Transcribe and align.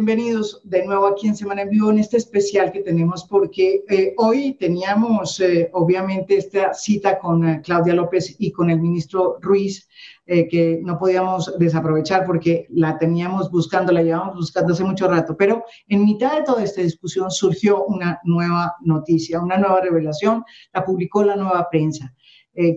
bienvenidos 0.00 0.62
de 0.64 0.86
nuevo 0.86 1.06
aquí 1.08 1.28
en 1.28 1.36
Semana 1.36 1.60
en 1.60 1.68
Vivo 1.68 1.90
en 1.90 1.98
este 1.98 2.16
especial 2.16 2.72
que 2.72 2.80
tenemos 2.80 3.24
porque 3.24 3.84
eh, 3.90 4.14
hoy 4.16 4.54
teníamos 4.54 5.38
eh, 5.40 5.68
obviamente 5.74 6.38
esta 6.38 6.72
cita 6.72 7.18
con 7.18 7.46
eh, 7.46 7.60
Claudia 7.62 7.92
López 7.92 8.34
y 8.38 8.50
con 8.50 8.70
el 8.70 8.80
ministro 8.80 9.36
Ruiz 9.42 9.86
que 10.26 10.78
no 10.84 10.96
podíamos 10.96 11.58
desaprovechar 11.58 12.24
porque 12.24 12.68
la 12.70 12.96
teníamos 12.98 13.50
buscando, 13.50 13.90
la 13.90 14.00
llevábamos 14.00 14.36
buscando 14.36 14.72
hace 14.72 14.84
mucho 14.84 15.08
rato, 15.08 15.36
pero 15.36 15.64
en 15.88 16.04
mitad 16.04 16.36
de 16.36 16.44
toda 16.44 16.62
esta 16.62 16.82
discusión 16.82 17.32
surgió 17.32 17.84
una 17.86 18.20
nueva 18.22 18.76
noticia, 18.80 19.40
una 19.40 19.58
nueva 19.58 19.80
revelación, 19.80 20.44
la 20.72 20.84
publicó 20.84 21.24
la 21.24 21.34
nueva 21.34 21.68
prensa. 21.68 22.14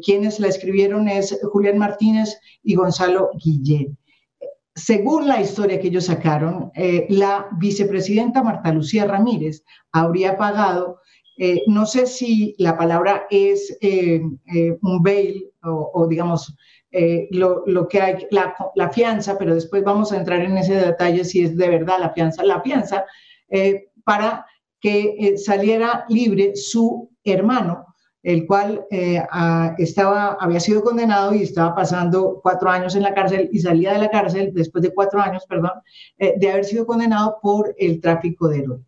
quienes 0.03 0.39
la 0.39 0.47
escribieron 0.47 1.07
es 1.07 1.39
Julián 1.43 1.77
Martínez 1.77 2.39
y 2.63 2.73
Gonzalo 2.73 3.29
Guillén 3.35 3.99
según 4.75 5.27
la 5.27 5.39
historia 5.39 5.79
que 5.79 5.87
ellos 5.87 6.05
sacaron, 6.05 6.71
eh, 6.75 7.05
la 7.09 7.47
vicepresidenta 7.57 8.43
Marta 8.43 8.71
Lucía 8.71 9.05
Ramírez 9.05 9.63
habría 9.91 10.37
pagado, 10.37 10.99
eh, 11.37 11.61
no 11.67 11.85
sé 11.85 12.07
si 12.07 12.55
la 12.57 12.77
palabra 12.77 13.25
es 13.29 13.77
eh, 13.81 14.21
un 14.81 15.03
bail 15.03 15.49
o, 15.63 16.07
digamos 16.07 16.55
lo, 17.31 17.87
que 17.87 18.01
hay, 18.01 18.27
la, 18.29 18.55
la, 18.75 18.89
fianza, 18.89 19.37
pero 19.37 19.55
después 19.55 19.83
vamos 19.83 20.11
a 20.11 20.17
entrar 20.17 20.41
en 20.41 20.57
ese 20.57 20.75
detalle 20.75 21.23
si 21.23 21.43
es 21.43 21.57
de 21.57 21.69
verdad 21.69 21.97
la 21.99 22.11
fianza, 22.11 22.43
la 22.43 22.61
fianza 22.61 23.05
para 24.03 24.45
que 24.79 25.35
saliera 25.37 26.05
libre 26.09 26.55
su 26.55 27.09
hermano 27.23 27.92
el 28.23 28.47
cual 28.47 28.85
eh, 28.89 29.21
estaba, 29.77 30.37
había 30.39 30.61
sido 30.61 30.81
condenado 30.81 31.35
y 31.35 31.43
estaba 31.43 31.75
pasando 31.75 32.39
cuatro 32.41 32.69
años 32.69 32.95
en 32.95 33.03
la 33.03 33.13
cárcel 33.13 33.49
y 33.51 33.59
salía 33.59 33.93
de 33.93 33.99
la 33.99 34.09
cárcel 34.09 34.51
después 34.53 34.81
de 34.81 34.93
cuatro 34.93 35.21
años, 35.21 35.45
perdón, 35.47 35.71
eh, 36.17 36.33
de 36.37 36.49
haber 36.49 36.63
sido 36.63 36.85
condenado 36.87 37.37
por 37.41 37.75
el 37.77 37.99
tráfico 37.99 38.47
de 38.47 38.59
heroína. 38.59 38.85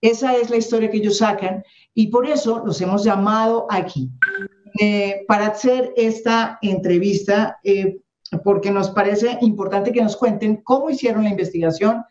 Esa 0.00 0.34
es 0.34 0.48
la 0.48 0.56
historia 0.56 0.90
que 0.90 0.96
ellos 0.96 1.18
sacan 1.18 1.62
y 1.92 2.08
por 2.08 2.26
eso 2.26 2.62
los 2.64 2.80
hemos 2.80 3.04
llamado 3.04 3.66
aquí 3.68 4.08
eh, 4.80 5.26
para 5.28 5.48
hacer 5.48 5.92
esta 5.94 6.58
entrevista, 6.62 7.60
porque 8.42 8.70
nos 8.70 8.88
parece 8.90 9.36
importante 9.42 9.92
que 9.92 10.02
nos 10.02 10.16
cuenten 10.16 10.62
cómo 10.62 10.88
hicieron 10.88 11.24
la 11.24 11.30
investigación, 11.30 12.02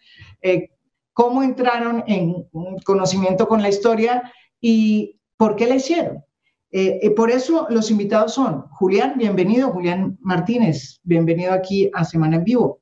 cómo 1.14 1.42
entraron 1.42 2.04
en 2.06 2.46
conocimiento 2.86 3.48
con 3.48 3.64
la 3.64 3.70
historia 3.70 4.32
y 4.62 5.20
por 5.36 5.56
qué 5.56 5.66
la 5.66 5.76
hicieron. 5.76 6.24
Eh, 6.72 7.00
eh, 7.02 7.10
por 7.12 7.32
eso 7.32 7.66
los 7.72 7.90
invitados 7.90 8.36
son 8.36 8.62
Julián, 8.70 9.16
bienvenido, 9.18 9.72
Julián 9.72 10.20
Martínez, 10.22 11.00
bienvenido 11.02 11.52
aquí 11.52 11.90
a 11.94 12.06
Semana 12.06 12.36
en 12.36 12.44
Vivo. 12.44 12.80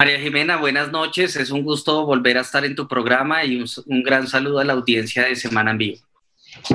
María 0.00 0.18
Jimena, 0.18 0.56
buenas 0.56 0.90
noches, 0.90 1.36
es 1.36 1.52
un 1.52 1.62
gusto 1.62 2.04
volver 2.06 2.38
a 2.38 2.40
estar 2.40 2.64
en 2.64 2.74
tu 2.74 2.88
programa 2.88 3.44
y 3.44 3.62
un, 3.62 4.02
gran 4.02 4.26
saludo 4.26 4.58
a 4.58 4.64
la 4.64 4.72
audiencia 4.72 5.24
de 5.24 5.36
Semana 5.36 5.70
en 5.70 5.78
Vivo. 5.78 5.98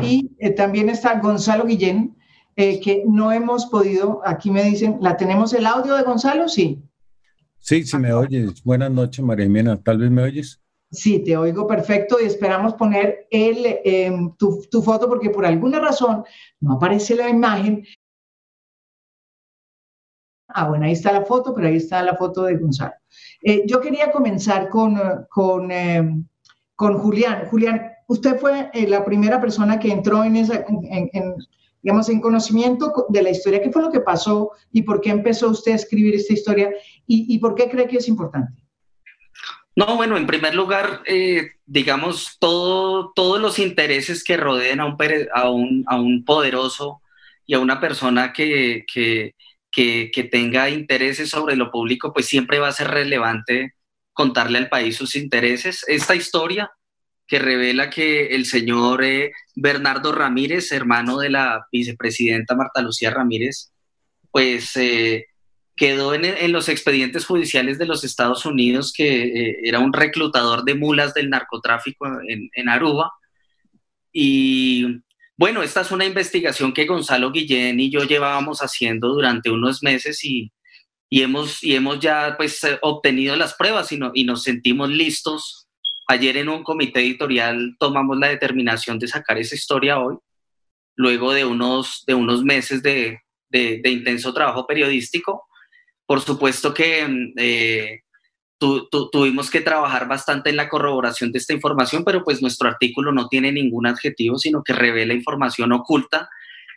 Y 0.01 0.31
eh, 0.39 0.51
también 0.51 0.87
está 0.87 1.19
Gonzalo 1.19 1.65
Guillén, 1.65 2.15
que 2.55 3.03
no 3.05 3.33
hemos 3.33 3.65
podido, 3.65 4.21
aquí 4.25 4.49
me 4.49 4.63
dicen, 4.63 4.99
¿la 5.01 5.17
tenemos 5.17 5.51
el 5.53 5.65
audio 5.65 5.95
de 5.95 6.03
Gonzalo? 6.03 6.47
Sí. 6.47 6.81
Sí, 7.59 7.83
sí 7.83 7.97
me 7.97 8.13
oyes. 8.13 8.63
Buenas 8.63 8.91
noches, 8.91 9.25
María 9.25 9.45
Jimena, 9.45 9.75
¿tal 9.81 9.97
vez 9.97 10.09
me 10.09 10.21
oyes? 10.21 10.62
Sí, 10.93 11.23
te 11.23 11.35
oigo 11.35 11.65
perfecto 11.65 12.17
y 12.21 12.25
esperamos 12.25 12.75
poner 12.75 13.27
el, 13.31 13.79
em, 13.83 14.35
tu, 14.37 14.61
foto 14.83 15.09
porque 15.09 15.31
por 15.31 15.43
alguna 15.43 15.79
razón 15.79 16.23
no 16.59 16.73
aparece 16.73 17.15
la 17.15 17.29
imagen. 17.29 17.83
Ah, 20.47 20.67
bueno, 20.69 20.85
ahí 20.85 20.91
está 20.91 21.11
la 21.11 21.25
foto, 21.25 21.53
pero 21.53 21.67
ahí 21.67 21.77
está 21.77 22.03
la 22.03 22.15
foto 22.15 22.43
de 22.43 22.57
Gonzalo. 22.57 22.93
Eh, 23.41 23.63
yo 23.65 23.81
quería 23.81 24.11
comenzar 24.11 24.69
con, 24.69 24.99
con, 25.29 25.71
em, 25.71 26.27
con, 26.75 26.99
Julián. 26.99 27.47
Julián, 27.49 27.91
usted 28.07 28.37
fue 28.37 28.69
eh, 28.73 28.87
la 28.87 29.03
primera 29.03 29.41
persona 29.41 29.79
que 29.79 29.91
entró 29.91 30.23
en, 30.23 30.35
esa, 30.35 30.63
en, 30.67 31.35
digamos, 31.81 32.07
en 32.09 32.21
conocimiento 32.21 33.07
de 33.09 33.23
la 33.23 33.31
historia. 33.31 33.63
¿Qué 33.63 33.71
fue 33.71 33.81
lo 33.81 33.91
que 33.91 34.01
pasó 34.01 34.51
y 34.71 34.83
por 34.83 35.01
qué 35.01 35.09
empezó 35.09 35.49
usted 35.49 35.71
a 35.71 35.75
escribir 35.75 36.13
esta 36.15 36.33
historia 36.33 36.71
y, 37.07 37.33
y 37.33 37.39
por 37.39 37.55
qué 37.55 37.67
cree 37.67 37.87
que 37.87 37.97
es 37.97 38.07
importante? 38.07 38.62
No, 39.75 39.95
bueno, 39.95 40.17
en 40.17 40.27
primer 40.27 40.53
lugar, 40.53 41.01
eh, 41.07 41.53
digamos, 41.65 42.37
todo, 42.39 43.11
todos 43.15 43.41
los 43.41 43.57
intereses 43.57 44.23
que 44.23 44.37
rodeen 44.37 44.79
a 44.79 44.85
un, 45.49 46.23
poderoso 46.25 47.01
y 47.47 47.55
a 47.55 47.59
una 47.59 47.79
persona 47.79 48.33
que, 48.33 48.85
tenga 50.31 50.69
intereses 50.69 51.29
sobre 51.29 51.55
lo 51.55 51.71
público, 51.71 52.13
pues 52.13 52.27
siempre 52.27 52.59
va 52.59 52.67
a 52.67 52.73
ser 52.73 52.89
relevante 52.89 53.73
contarle 54.13 54.59
al 54.59 54.69
país 54.69 54.95
sus 54.95 55.15
intereses. 55.15 55.83
Esta 55.87 56.15
historia 56.15 56.71
que 57.25 57.39
revela 57.39 57.89
que 57.89 58.27
el 58.35 58.45
señor 58.45 59.03
eh, 59.03 59.31
Bernardo 59.55 60.11
Ramírez, 60.11 60.71
hermano 60.71 61.17
de 61.17 61.29
la 61.31 61.65
vicepresidenta 61.71 62.55
Marta 62.55 62.81
Lucía 62.81 63.09
Ramírez, 63.09 63.71
pues 64.29 64.75
eh, 64.77 65.27
quedó 65.75 66.13
en, 66.13 66.51
los 66.51 66.69
expedientes 66.69 67.25
judiciales 67.25 67.77
de 67.77 67.85
los 67.85 68.03
Estados 68.03 68.45
Unidos 68.45 68.93
que 68.93 69.23
eh, 69.23 69.57
era 69.63 69.79
un 69.79 69.93
reclutador 69.93 70.63
de 70.63 70.75
mulas 70.75 71.13
del 71.13 71.29
narcotráfico 71.29 72.07
en, 72.27 72.69
Aruba. 72.69 73.11
Y 74.11 75.01
bueno, 75.35 75.63
esta 75.63 75.81
es 75.81 75.91
una 75.91 76.05
investigación 76.05 76.73
que 76.73 76.85
Gonzalo 76.85 77.31
Guillén 77.31 77.79
y 77.79 77.89
yo 77.89 78.03
llevábamos 78.03 78.59
haciendo 78.59 79.09
durante 79.09 79.49
unos 79.49 79.81
meses 79.81 80.23
y, 80.23 80.51
hemos, 81.09 81.63
y 81.63 81.75
hemos 81.75 81.99
ya 81.99 82.35
pues 82.37 82.63
eh, 82.63 82.77
obtenido 82.81 83.35
las 83.35 83.55
pruebas 83.55 83.91
y, 83.91 83.99
y 84.13 84.23
nos 84.25 84.43
sentimos 84.43 84.89
listos. 84.89 85.67
Ayer 86.07 86.37
en 86.37 86.49
un 86.49 86.63
comité 86.63 86.99
editorial 86.99 87.75
tomamos 87.79 88.17
la 88.19 88.27
determinación 88.27 88.99
de 88.99 89.07
sacar 89.07 89.39
esa 89.39 89.55
historia 89.55 89.99
hoy, 89.99 90.17
luego 90.95 91.33
de 91.33 91.45
unos, 91.45 92.03
de 92.05 92.13
unos 92.13 92.43
meses 92.43 92.83
de, 92.83 93.19
de 93.49 93.89
intenso 93.89 94.33
trabajo 94.33 94.67
periodístico 94.67 95.47
por 96.05 96.21
supuesto 96.21 96.73
que 96.73 97.33
eh, 97.37 98.01
tuvimos 99.11 99.49
que 99.49 99.61
trabajar 99.61 100.07
bastante 100.07 100.49
en 100.49 100.55
la 100.55 100.69
corroboración 100.69 101.31
de 101.31 101.39
esta 101.39 101.53
información, 101.53 102.03
pero 102.03 102.23
pues 102.23 102.41
nuestro 102.41 102.69
artículo 102.69 103.11
no 103.11 103.27
tiene 103.27 103.51
ningún 103.51 103.87
adjetivo, 103.87 104.37
sino 104.37 104.63
que 104.63 104.73
revela 104.73 105.13
información 105.13 105.71
oculta, 105.71 106.29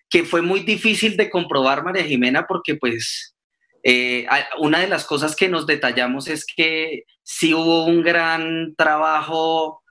que 0.09 0.25
fue 0.25 0.42
muy 0.42 0.60
difícil 0.60 1.16
de 1.16 1.31
comprobar, 1.31 1.84
María 1.84 2.04
Jimena, 2.04 2.47
porque 2.47 2.76
pues 2.76 3.36
eh, 3.82 4.26
una 4.59 4.81
de 4.81 4.88
las 4.88 5.04
cosas 5.04 5.36
que 5.36 5.48
nos 5.48 5.66
detallamos 5.66 6.28
es 6.28 6.44
que 6.44 7.04
sí 7.22 7.54
hubo 7.54 7.84
un 7.84 8.03
gran 8.03 8.75
trabajo 8.76 9.82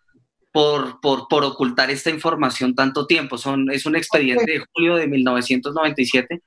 por, 0.51 1.01
por, 1.01 1.43
ocultar 1.43 1.91
esta 1.91 2.09
información 2.09 2.75
tanto 2.75 3.07
tiempo. 3.07 3.37
Son, 3.37 3.69
es 3.71 3.85
un 3.85 3.95
expediente 3.95 4.49
de 4.49 4.65
julio 4.73 4.95
de 4.95 5.07
1997. 5.07 6.41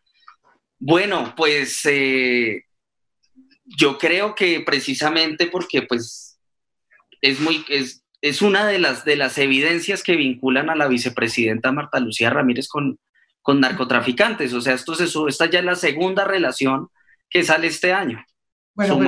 Bueno, 0.79 1.35
pues 1.37 1.81
eh, 1.85 2.65
yo 3.77 3.99
creo 3.99 4.35
que 4.35 4.61
precisamente 4.61 5.47
porque 5.47 5.83
pues 5.83 6.39
es 7.21 7.41
muy 7.41 7.65
es, 7.69 8.03
es 8.21 8.43
una 8.43 8.67
de 8.67 8.79
las 8.79 9.05
de 9.05 9.17
las 9.17 9.39
evidencias 9.39 10.03
que 10.03 10.17
vinculan 10.17 10.71
a 10.71 10.77
la 10.77 10.89
vicepresidenta 10.89 11.73
Marta 11.73 12.01
Lucía 12.01 12.31
Ramírez 12.31 12.69
con, 12.69 12.99
con 13.43 13.61
narcotraficantes. 13.61 14.53
O 14.55 14.61
sea, 14.61 14.75
esto 14.75 14.95
es 14.95 15.15
esta 15.29 15.47
ya 15.47 15.61
es 15.61 15.65
la 15.65 15.77
segunda 15.77 16.25
relación 16.25 16.89
que 17.29 17.45
sale 17.45 17.67
este 17.67 17.93
año. 17.93 18.25
Bueno, 18.79 19.01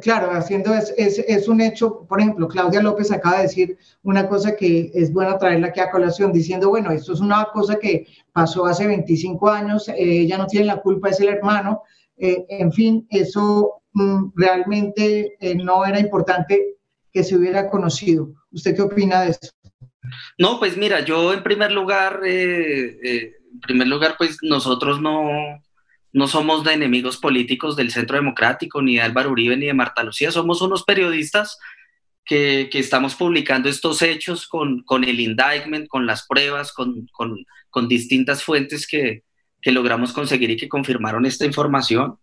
claro, 0.00 0.30
haciendo 0.30 0.72
es, 0.72 0.94
es, 0.96 1.18
es, 1.18 1.48
un 1.48 1.60
hecho, 1.60 2.06
por 2.06 2.20
ejemplo, 2.20 2.46
Claudia 2.46 2.80
López 2.80 3.10
acaba 3.10 3.38
de 3.38 3.42
decir 3.42 3.78
una 4.04 4.28
cosa 4.28 4.54
que 4.54 4.92
es 4.94 5.12
bueno 5.12 5.36
traerla 5.38 5.68
aquí 5.68 5.80
a 5.80 5.90
colación, 5.90 6.32
diciendo, 6.32 6.68
bueno, 6.68 6.92
esto 6.92 7.14
es 7.14 7.18
una 7.18 7.46
cosa 7.52 7.80
que 7.80 8.06
pasó 8.32 8.64
hace 8.66 8.86
25 8.86 9.50
años, 9.50 9.88
eh, 9.88 9.94
ella 9.98 10.38
no 10.38 10.46
tiene 10.46 10.66
la 10.66 10.80
culpa, 10.80 11.08
es 11.08 11.18
el 11.18 11.30
hermano, 11.30 11.82
eh, 12.20 12.44
en 12.48 12.72
fin, 12.72 13.06
eso 13.10 13.82
mm, 13.94 14.32
realmente 14.36 15.36
eh, 15.40 15.54
no 15.54 15.84
era 15.86 15.98
importante 15.98 16.76
que 17.12 17.24
se 17.24 17.36
hubiera 17.36 17.70
conocido. 17.70 18.34
¿Usted 18.52 18.76
qué 18.76 18.82
opina 18.82 19.22
de 19.22 19.30
eso? 19.30 19.52
No, 20.38 20.58
pues 20.58 20.76
mira, 20.76 21.00
yo 21.00 21.32
en 21.32 21.42
primer 21.42 21.72
lugar, 21.72 22.20
eh, 22.24 23.32
en 23.52 23.60
primer 23.60 23.88
lugar, 23.88 24.16
pues 24.18 24.38
nosotros 24.42 25.00
no, 25.00 25.30
no 26.12 26.28
somos 26.28 26.62
de 26.64 26.74
enemigos 26.74 27.16
políticos 27.16 27.74
del 27.74 27.90
Centro 27.90 28.16
Democrático, 28.16 28.82
ni 28.82 28.96
de 28.96 29.02
Álvaro 29.02 29.30
Uribe, 29.30 29.56
ni 29.56 29.66
de 29.66 29.74
Marta 29.74 30.02
Lucía, 30.02 30.30
somos 30.30 30.60
unos 30.60 30.84
periodistas 30.84 31.58
que, 32.24 32.68
que 32.70 32.80
estamos 32.80 33.14
publicando 33.14 33.68
estos 33.68 34.02
hechos 34.02 34.46
con, 34.46 34.82
con 34.82 35.04
el 35.04 35.20
indictment, 35.20 35.88
con 35.88 36.06
las 36.06 36.26
pruebas, 36.26 36.72
con, 36.72 37.06
con, 37.12 37.44
con 37.70 37.88
distintas 37.88 38.44
fuentes 38.44 38.86
que, 38.86 39.24
que 39.62 39.72
logramos 39.72 40.12
conseguir 40.12 40.50
y 40.50 40.56
que 40.56 40.68
confirmaron 40.68 41.26
esta 41.26 41.44
información. 41.44 42.18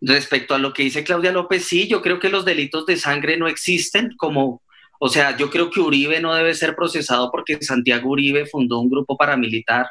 Respecto 0.00 0.54
a 0.54 0.58
lo 0.58 0.72
que 0.72 0.82
dice 0.82 1.04
Claudia 1.04 1.32
López, 1.32 1.64
sí, 1.64 1.88
yo 1.88 2.02
creo 2.02 2.18
que 2.18 2.28
los 2.28 2.44
delitos 2.44 2.86
de 2.86 2.96
sangre 2.96 3.36
no 3.36 3.48
existen 3.48 4.14
como, 4.16 4.62
o 5.00 5.08
sea, 5.08 5.36
yo 5.36 5.50
creo 5.50 5.70
que 5.70 5.80
Uribe 5.80 6.20
no 6.20 6.34
debe 6.34 6.54
ser 6.54 6.74
procesado 6.74 7.30
porque 7.30 7.58
Santiago 7.62 8.10
Uribe 8.10 8.46
fundó 8.46 8.80
un 8.80 8.90
grupo 8.90 9.16
paramilitar 9.16 9.86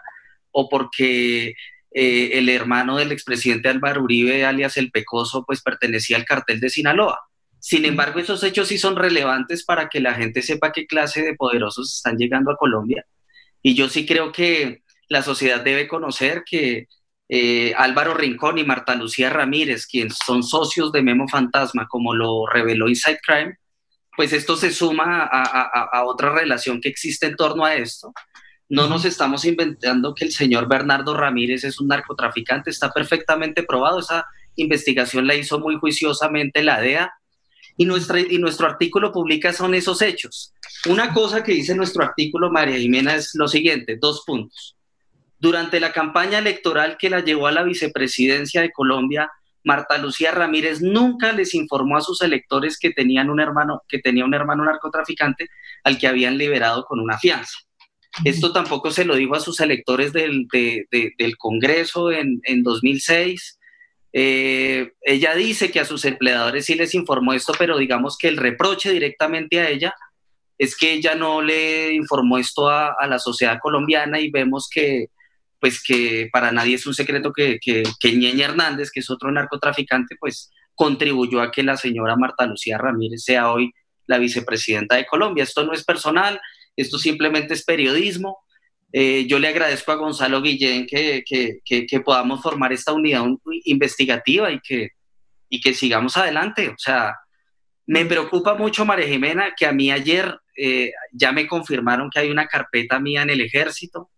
o 0.52 0.70
porque 0.70 1.56
eh, 1.92 2.30
el 2.34 2.50
hermano 2.50 2.98
del 2.98 3.12
expresidente 3.12 3.70
Álvaro 3.70 4.04
Uribe, 4.04 4.46
alias 4.46 4.78
El 4.78 4.92
Pecoso, 4.92 5.46
pues 5.46 5.62
pertenecía 5.62 6.18
al 6.18 6.26
cartel 6.26 6.60
de 6.60 6.70
Sinaloa. 6.70 7.20
Sin 7.60 7.86
embargo, 7.86 8.20
esos 8.20 8.44
hechos 8.44 8.68
sí 8.68 8.78
son 8.78 8.96
relevantes 8.96 9.64
para 9.64 9.88
que 9.88 10.02
la 10.02 10.14
gente 10.14 10.42
sepa 10.42 10.74
qué 10.74 10.86
clase 10.86 11.22
de 11.24 11.36
poderosos 11.36 11.96
están 11.96 12.18
llegando 12.18 12.52
a 12.52 12.58
Colombia. 12.58 13.06
Y 13.62 13.74
yo 13.74 13.88
sí 13.90 14.06
creo 14.06 14.32
que 14.34 14.83
la 15.10 15.22
sociedad 15.22 15.62
debe 15.62 15.88
conocer 15.88 16.44
que 16.46 16.88
eh, 17.30 17.74
Álvaro 17.76 18.14
Rincón 18.14 18.58
y 18.58 18.64
Marta 18.64 18.96
Lucía 18.96 19.30
Ramírez, 19.30 19.88
quienes 19.88 20.18
son 20.26 20.44
socios 20.44 20.92
de 20.92 21.02
Memo 21.02 21.28
Fantasma, 21.28 21.88
como 21.88 22.14
lo 22.14 22.46
reveló 22.46 22.90
Inside 22.90 23.20
Crime, 23.26 23.58
pues 24.16 24.34
esto 24.34 24.56
se 24.56 24.72
suma 24.72 25.24
a, 25.24 26.04
otra 26.06 26.32
relación 26.32 26.80
que 26.80 26.90
existe 26.90 27.26
en 27.26 27.36
torno 27.36 27.66
a 27.66 27.76
esto. 27.76 28.14
No 28.70 28.88
nos 28.88 29.06
estamos 29.06 29.46
inventando 29.46 30.14
que 30.14 30.26
el 30.26 30.32
señor 30.32 30.68
Bernardo 30.68 31.16
Ramírez 31.16 31.64
es 31.64 31.80
un 31.80 31.88
narcotraficante, 31.88 32.70
está 32.70 32.92
perfectamente 32.92 33.64
probado. 33.64 34.00
Esa 34.00 34.26
investigación 34.56 35.26
la 35.26 35.36
hizo 35.36 35.60
muy 35.60 35.78
juiciosamente 35.78 36.64
la 36.64 36.80
DEA 36.80 37.12
y, 37.78 37.86
nuestra, 37.86 38.20
y 38.20 38.38
nuestro 38.38 38.68
artículo 38.68 39.12
publica 39.12 39.52
son 39.54 39.74
esos 39.74 40.02
hechos. 40.02 40.54
Una 40.88 41.14
cosa 41.14 41.44
que 41.44 41.54
dice 41.54 41.76
nuestro 41.76 42.04
artículo, 42.04 42.52
María 42.52 42.78
Jimena, 42.78 43.16
es 43.16 43.32
lo 43.34 43.48
siguiente, 43.48 43.98
dos 44.00 44.24
puntos. 44.26 44.76
Durante 45.44 45.82
la 45.82 45.92
campaña 45.92 46.40
electoral 46.40 46.96
que 46.98 47.10
la 47.10 47.20
llevó 47.20 47.48
a 47.48 47.52
la 47.52 47.64
vicepresidencia 47.64 48.62
de 48.62 48.72
Colombia, 48.72 49.30
Marta 49.66 49.98
Lucía 49.98 50.32
Ramírez 50.32 50.80
nunca 50.82 51.34
les 51.34 51.54
informó 51.54 51.98
a 51.98 52.02
sus 52.02 52.22
electores 52.22 52.80
que 52.80 52.92
tenían 52.92 53.30
un 53.30 53.42
hermano, 53.42 53.82
que 53.90 54.00
tenía 54.00 54.24
un 54.24 54.34
hermano 54.34 54.64
narcotraficante 54.64 55.50
al 55.84 55.98
que 55.98 56.08
habían 56.08 56.38
liberado 56.38 56.86
con 56.86 57.02
una 57.02 57.18
fianza. 57.18 57.58
Esto 58.24 58.54
tampoco 58.54 58.90
se 58.90 59.04
lo 59.04 59.18
dijo 59.18 59.36
a 59.36 59.42
sus 59.42 59.60
electores 59.60 60.14
del, 60.14 60.48
del 60.50 61.38
Congreso 61.38 62.10
en, 62.10 62.40
en 62.46 62.64
2006. 62.64 63.60
Eh, 64.14 64.94
ella 65.02 65.36
dice 65.36 65.72
que 65.72 65.82
a 65.82 65.86
sus 65.86 66.06
empleadores 66.06 66.68
sí 66.68 66.76
les 66.76 66.96
informó 66.96 67.34
esto, 67.34 67.52
pero 67.60 67.78
digamos 67.78 68.18
que 68.18 68.30
el 68.30 68.38
reproche 68.38 68.94
directamente 68.94 69.60
a 69.60 69.68
ella 69.68 69.94
es 70.58 70.78
que 70.78 70.94
ella 70.94 71.16
no 71.16 71.42
le 71.42 71.92
informó 71.92 72.38
esto 72.38 72.70
a, 72.70 72.94
a 72.98 73.08
la 73.08 73.20
sociedad 73.20 73.60
colombiana 73.62 74.22
y 74.22 74.32
vemos 74.32 74.70
que, 74.74 75.10
pues 75.64 75.82
que 75.82 76.28
para 76.30 76.52
nadie 76.52 76.76
es 76.76 76.86
un 76.86 76.94
secreto 76.94 77.32
que, 77.32 77.58
que, 77.58 78.12
Ñeña 78.12 78.48
Hernández, 78.48 78.92
que 78.92 79.00
es 79.00 79.10
otro 79.10 79.32
narcotraficante, 79.32 80.18
pues 80.20 80.52
contribuyó 80.76 81.40
a 81.42 81.54
que 81.54 81.64
la 81.64 81.78
señora 81.78 82.18
Marta 82.18 82.46
Lucía 82.46 82.78
Ramírez 82.78 83.24
sea 83.24 83.50
hoy 83.50 83.72
la 84.06 84.18
vicepresidenta 84.18 84.98
de 84.98 85.06
Colombia. 85.06 85.46
Esto 85.46 85.64
no 85.64 85.72
es 85.72 85.86
personal, 85.86 86.42
esto 86.76 86.98
simplemente 86.98 87.54
es 87.54 87.64
periodismo. 87.64 88.40
Eh, 88.92 89.26
yo 89.26 89.40
le 89.40 89.48
agradezco 89.48 89.94
a 89.94 89.96
Gonzalo 89.96 90.42
Guillén 90.42 90.86
que, 90.86 91.24
que, 91.26 91.62
que, 91.64 92.00
podamos 92.02 92.42
formar 92.42 92.74
esta 92.74 92.92
unidad 92.92 93.24
investigativa 93.64 94.52
y 94.52 94.60
que, 94.60 94.90
y 95.48 95.62
que 95.62 95.74
sigamos 95.74 96.18
adelante. 96.18 96.68
O 96.68 96.78
sea, 96.78 97.16
me 97.88 98.04
preocupa 98.04 98.56
mucho, 98.56 98.84
María 98.84 99.08
Jimena, 99.08 99.54
que 99.58 99.66
a 99.66 99.72
mí 99.72 99.94
ayer 99.94 100.38
eh, 100.58 100.92
ya 101.14 101.32
me 101.32 101.48
confirmaron 101.48 102.10
que 102.10 102.20
hay 102.20 102.30
una 102.30 102.48
carpeta 102.48 103.00
mía 103.00 103.22
en 103.22 103.30
el 103.30 103.40
ejército 103.40 104.10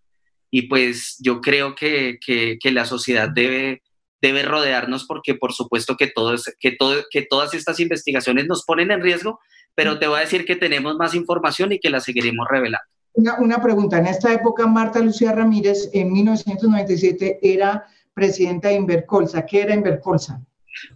y 0.52 0.64
pues 0.64 1.18
yo 1.20 1.42
creo 1.42 1.76
que, 1.76 2.18
que, 2.26 2.72
la 2.72 2.86
sociedad 2.86 3.30
debe, 3.30 3.82
debe 4.22 4.44
rodearnos 4.44 5.06
porque 5.06 5.36
por 5.36 5.54
supuesto 5.54 5.96
que, 5.98 6.08
todo 6.08 6.36
que, 6.60 6.72
todo, 6.72 7.04
que 7.12 7.24
todas 7.24 7.54
estas 7.54 7.80
investigaciones 7.80 8.46
nos 8.48 8.64
ponen 8.64 8.92
en 8.92 9.02
riesgo, 9.02 9.40
pero 9.76 10.00
te 10.00 10.08
voy 10.08 10.18
a 10.18 10.22
decir 10.22 10.46
que 10.46 10.56
tenemos 10.56 10.96
más 10.96 11.14
información 11.14 11.72
y 11.74 11.80
que 11.80 11.90
la 11.90 12.00
seguiremos 12.00 12.48
revelando. 12.50 12.86
Una, 13.14 13.40
una 13.40 13.62
pregunta, 13.62 13.98
en 13.98 14.08
esta 14.08 14.34
época 14.34 14.68
Marta 14.68 15.00
Lucía 15.00 15.32
Ramírez 15.32 15.90
en 15.94 16.12
1997 16.12 17.40
era 17.42 17.86
presidenta 18.14 18.70
de 18.70 18.76
Invercolsa. 18.76 19.46
¿Qué 19.46 19.62
era 19.62 19.74
Invercolsa? 19.74 20.42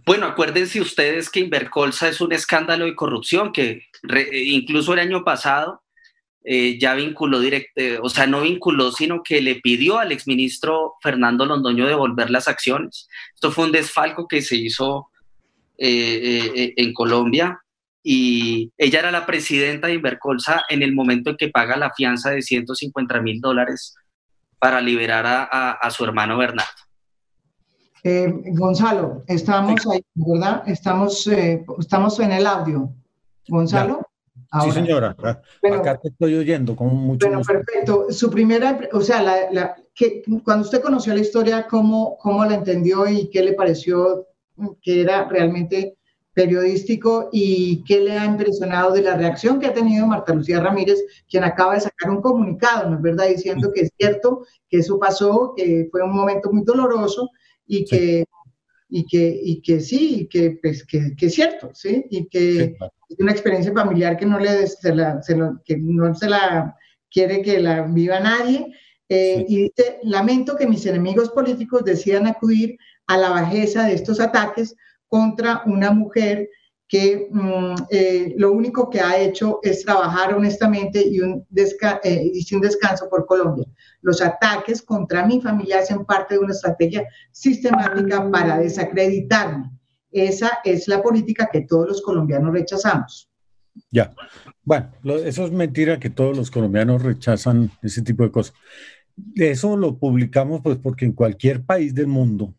Bueno, 0.04 0.26
acuérdense 0.26 0.80
ustedes 0.80 1.30
que 1.30 1.40
Invercolsa 1.40 2.08
es 2.08 2.20
un 2.20 2.32
escándalo 2.32 2.84
de 2.84 2.94
corrupción 2.94 3.52
que 3.52 3.82
incluso 4.32 4.92
el 4.92 4.98
año 4.98 5.24
pasado 5.24 5.82
eh, 6.42 6.78
ya 6.78 6.94
vinculó 6.94 7.38
directo, 7.38 7.82
o 8.02 8.08
sea, 8.08 8.26
no 8.26 8.40
vinculó, 8.40 8.92
sino 8.92 9.22
que 9.22 9.42
le 9.42 9.56
pidió 9.56 9.98
al 9.98 10.10
exministro 10.10 10.94
Fernando 11.02 11.44
Londoño 11.44 11.86
devolver 11.86 12.30
las 12.30 12.48
acciones. 12.48 13.08
Esto 13.34 13.50
fue 13.50 13.66
un 13.66 13.72
desfalco 13.72 14.26
que 14.26 14.40
se 14.40 14.56
hizo 14.56 15.10
eh, 15.76 16.50
eh, 16.56 16.74
en 16.76 16.94
Colombia 16.94 17.60
y 18.02 18.72
ella 18.78 19.00
era 19.00 19.10
la 19.10 19.26
presidenta 19.26 19.88
de 19.88 19.94
Invercolsa 19.94 20.62
en 20.70 20.82
el 20.82 20.94
momento 20.94 21.30
en 21.30 21.36
que 21.36 21.48
paga 21.48 21.76
la 21.76 21.92
fianza 21.92 22.30
de 22.30 22.40
150 22.40 23.20
mil 23.20 23.40
dólares 23.40 23.94
para 24.58 24.80
liberar 24.80 25.26
a, 25.26 25.90
su 25.90 26.04
hermano 26.04 26.38
Bernardo. 26.38 26.70
Gonzalo, 28.52 29.24
estamos 29.26 29.86
ahí, 29.86 30.02
¿verdad? 30.14 30.62
Estamos, 30.66 31.26
estamos 31.78 32.18
en 32.20 32.32
el 32.32 32.46
audio. 32.46 32.94
Gonzalo 33.46 34.09
sí, 34.62 34.70
señora. 34.72 35.16
Acá 35.72 35.98
te 36.00 36.08
estoy 36.08 36.34
oyendo 36.34 36.74
con 36.74 36.88
mucho 36.88 37.26
Bueno, 37.26 37.42
perfecto. 37.42 38.06
Su 38.10 38.30
primera, 38.30 38.78
o 38.92 39.00
sea, 39.00 39.22
la, 39.22 39.76
que, 39.94 40.22
cuando 40.44 40.64
usted 40.64 40.82
conoció 40.82 41.14
la 41.14 41.20
historia, 41.20 41.66
¿cómo, 41.68 42.16
¿cómo 42.18 42.44
la 42.44 42.54
entendió 42.54 43.06
y 43.08 43.28
qué 43.30 43.42
le 43.42 43.52
pareció 43.52 44.26
que 44.82 45.02
era 45.02 45.28
realmente 45.28 45.96
periodístico 46.32 47.28
y 47.32 47.82
qué 47.84 48.00
le 48.00 48.12
ha 48.12 48.24
impresionado 48.24 48.92
de 48.92 49.02
la 49.02 49.16
reacción 49.16 49.58
que 49.58 49.66
ha 49.66 49.74
tenido 49.74 50.06
Marta 50.06 50.34
Lucía 50.34 50.60
Ramírez, 50.60 50.98
quien 51.28 51.44
acaba 51.44 51.74
de 51.74 51.80
sacar 51.80 52.10
un 52.10 52.22
comunicado, 52.22 52.88
¿no 52.88 52.96
es 52.96 53.02
verdad?, 53.02 53.28
diciendo 53.28 53.70
que 53.74 53.82
es 53.82 53.90
cierto, 53.98 54.46
que 54.68 54.78
eso 54.78 54.98
pasó, 54.98 55.54
que 55.56 55.88
fue 55.90 56.02
un 56.02 56.14
momento 56.14 56.52
muy 56.52 56.64
doloroso 56.64 57.30
y 57.66 57.84
que 57.84 58.24
y 58.90 59.06
que, 59.06 59.40
y 59.42 59.62
que 59.62 59.80
sí, 59.80 60.28
que, 60.30 60.58
pues, 60.60 60.84
que, 60.84 61.14
que, 61.16 61.26
es 61.26 61.34
cierto, 61.34 61.70
¿sí? 61.74 62.06
Y 62.10 62.28
que 62.28 62.76
es 63.08 63.18
una 63.18 63.32
experiencia 63.32 63.72
familiar 63.72 64.16
que 64.16 64.26
no, 64.26 64.38
le, 64.38 64.66
se 64.66 64.94
la, 64.94 65.22
se 65.22 65.36
lo, 65.36 65.62
que 65.64 65.76
no 65.76 66.14
se 66.14 66.28
la 66.28 66.76
quiere 67.10 67.42
que 67.42 67.60
la 67.60 67.82
viva 67.82 68.20
nadie. 68.20 68.66
Eh, 69.08 69.44
y 69.48 69.62
dice, 69.62 69.98
lamento 70.02 70.56
que 70.56 70.66
mis 70.66 70.86
enemigos 70.86 71.30
políticos 71.30 71.84
decidan 71.84 72.26
acudir 72.26 72.76
a 73.06 73.16
la 73.16 73.30
bajeza 73.30 73.84
de 73.84 73.94
estos 73.94 74.20
ataques 74.20 74.76
contra 75.08 75.62
una 75.66 75.90
mujer 75.90 76.48
que 76.90 77.28
mm, 77.30 77.74
eh, 77.88 78.34
lo 78.36 78.50
único 78.50 78.90
que 78.90 78.98
ha 79.00 79.16
hecho 79.16 79.60
es 79.62 79.84
trabajar 79.84 80.34
honestamente 80.34 81.00
y 81.06 81.20
un, 81.20 81.46
eh, 81.54 82.30
y 82.34 82.54
un 82.54 82.60
descanso 82.60 83.08
por 83.08 83.26
Colombia. 83.26 83.64
Los 84.02 84.20
ataques 84.20 84.82
contra 84.82 85.24
mi 85.24 85.40
familia 85.40 85.78
hacen 85.78 86.04
parte 86.04 86.34
de 86.34 86.40
una 86.40 86.52
estrategia 86.52 87.06
sistemática 87.30 88.28
para 88.32 88.58
desacreditarme. 88.58 89.70
Esa 90.10 90.50
es 90.64 90.88
la 90.88 91.00
política 91.00 91.48
que 91.52 91.60
todos 91.60 91.86
los 91.86 92.02
colombianos 92.02 92.52
rechazamos. 92.52 93.30
Ya, 93.92 94.12
bueno, 94.64 94.90
eso 95.24 95.44
es 95.46 95.52
mentira 95.52 96.00
que 96.00 96.10
todos 96.10 96.36
los 96.36 96.50
colombianos 96.50 97.04
rechazan 97.04 97.70
ese 97.82 98.02
tipo 98.02 98.24
de 98.24 98.32
cosas. 98.32 98.52
Eso 99.36 99.76
lo 99.76 99.96
publicamos 99.96 100.60
pues 100.60 100.76
porque 100.78 101.04
en 101.04 101.12
cualquier 101.12 101.62
país 101.62 101.94
del 101.94 102.08
mundo, 102.08 102.52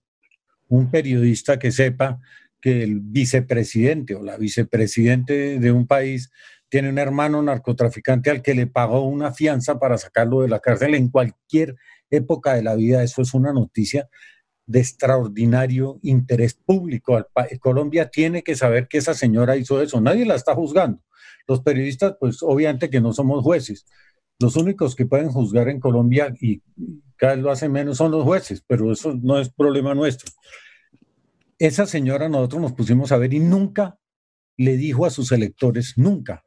un 0.70 0.89
periodista 0.89 1.60
que 1.60 1.70
sepa 1.70 2.22
que 2.62 2.84
el 2.84 3.00
vicepresidente 3.00 4.15
o 4.15 4.24
la 4.24 4.38
vicepresidente 4.38 5.60
de 5.60 5.72
un 5.72 5.88
país 5.88 6.32
tiene 6.70 6.89
un 6.89 7.00
hermano 7.00 7.41
narcotraficante 7.41 8.30
al 8.30 8.41
que 8.41 8.56
le 8.56 8.68
pagó 8.68 9.01
una 9.01 9.34
fianza 9.34 9.77
para 9.77 9.98
sacarlo 9.98 10.41
de 10.41 10.48
la 10.48 10.60
cárcel 10.60 10.96
en 10.96 11.10
cualquier 11.10 11.75
época 12.10 12.53
de 12.53 12.63
la 12.63 12.75
vida. 12.75 13.03
Eso 13.03 13.22
es 13.22 13.34
una 13.34 13.51
noticia 13.51 14.08
de 14.65 14.80
extraordinario 14.80 16.00
interés 16.01 16.53
público. 16.53 17.27
Colombia 17.60 18.10
tiene 18.10 18.41
que 18.41 18.56
saber 18.56 18.88
que 18.88 19.00
esa 19.00 19.13
señora 19.13 19.58
hizo 19.58 19.82
eso. 19.82 20.00
Nadie 20.00 20.25
la 20.25 20.36
está 20.36 20.56
juzgando. 20.56 21.03
Los 21.46 21.62
periodistas, 21.62 22.15
pues 22.20 22.41
obviamente 22.41 22.89
que 22.89 23.01
no 23.01 23.12
somos 23.12 23.44
jueces. 23.44 23.86
Los 24.39 24.56
únicos 24.56 24.96
que 24.96 25.06
pueden 25.06 25.30
juzgar 25.30 25.68
en 25.68 25.80
Colombia, 25.80 26.34
y 26.39 26.62
cada 27.18 27.36
vez 27.36 27.44
lo 27.44 27.51
hacen 27.51 27.72
menos, 27.72 27.98
son 27.98 28.12
los 28.12 28.24
jueces, 28.24 28.63
pero 28.65 28.91
eso 28.91 29.13
no 29.22 29.39
es 29.39 29.50
problema 29.50 29.94
nuestro 29.94 30.32
esa 31.62 31.86
señora 31.86 32.27
nosotros 32.27 32.60
nos 32.60 32.74
pusimos 32.74 33.12
a 33.12 33.18
ver 33.18 33.36
y 33.36 33.39
nunca 33.39 34.00
le 34.58 34.77
dijo 34.77 35.06
a 35.06 35.12
sus 35.12 35.32
electores, 35.32 35.94
nunca, 35.96 36.44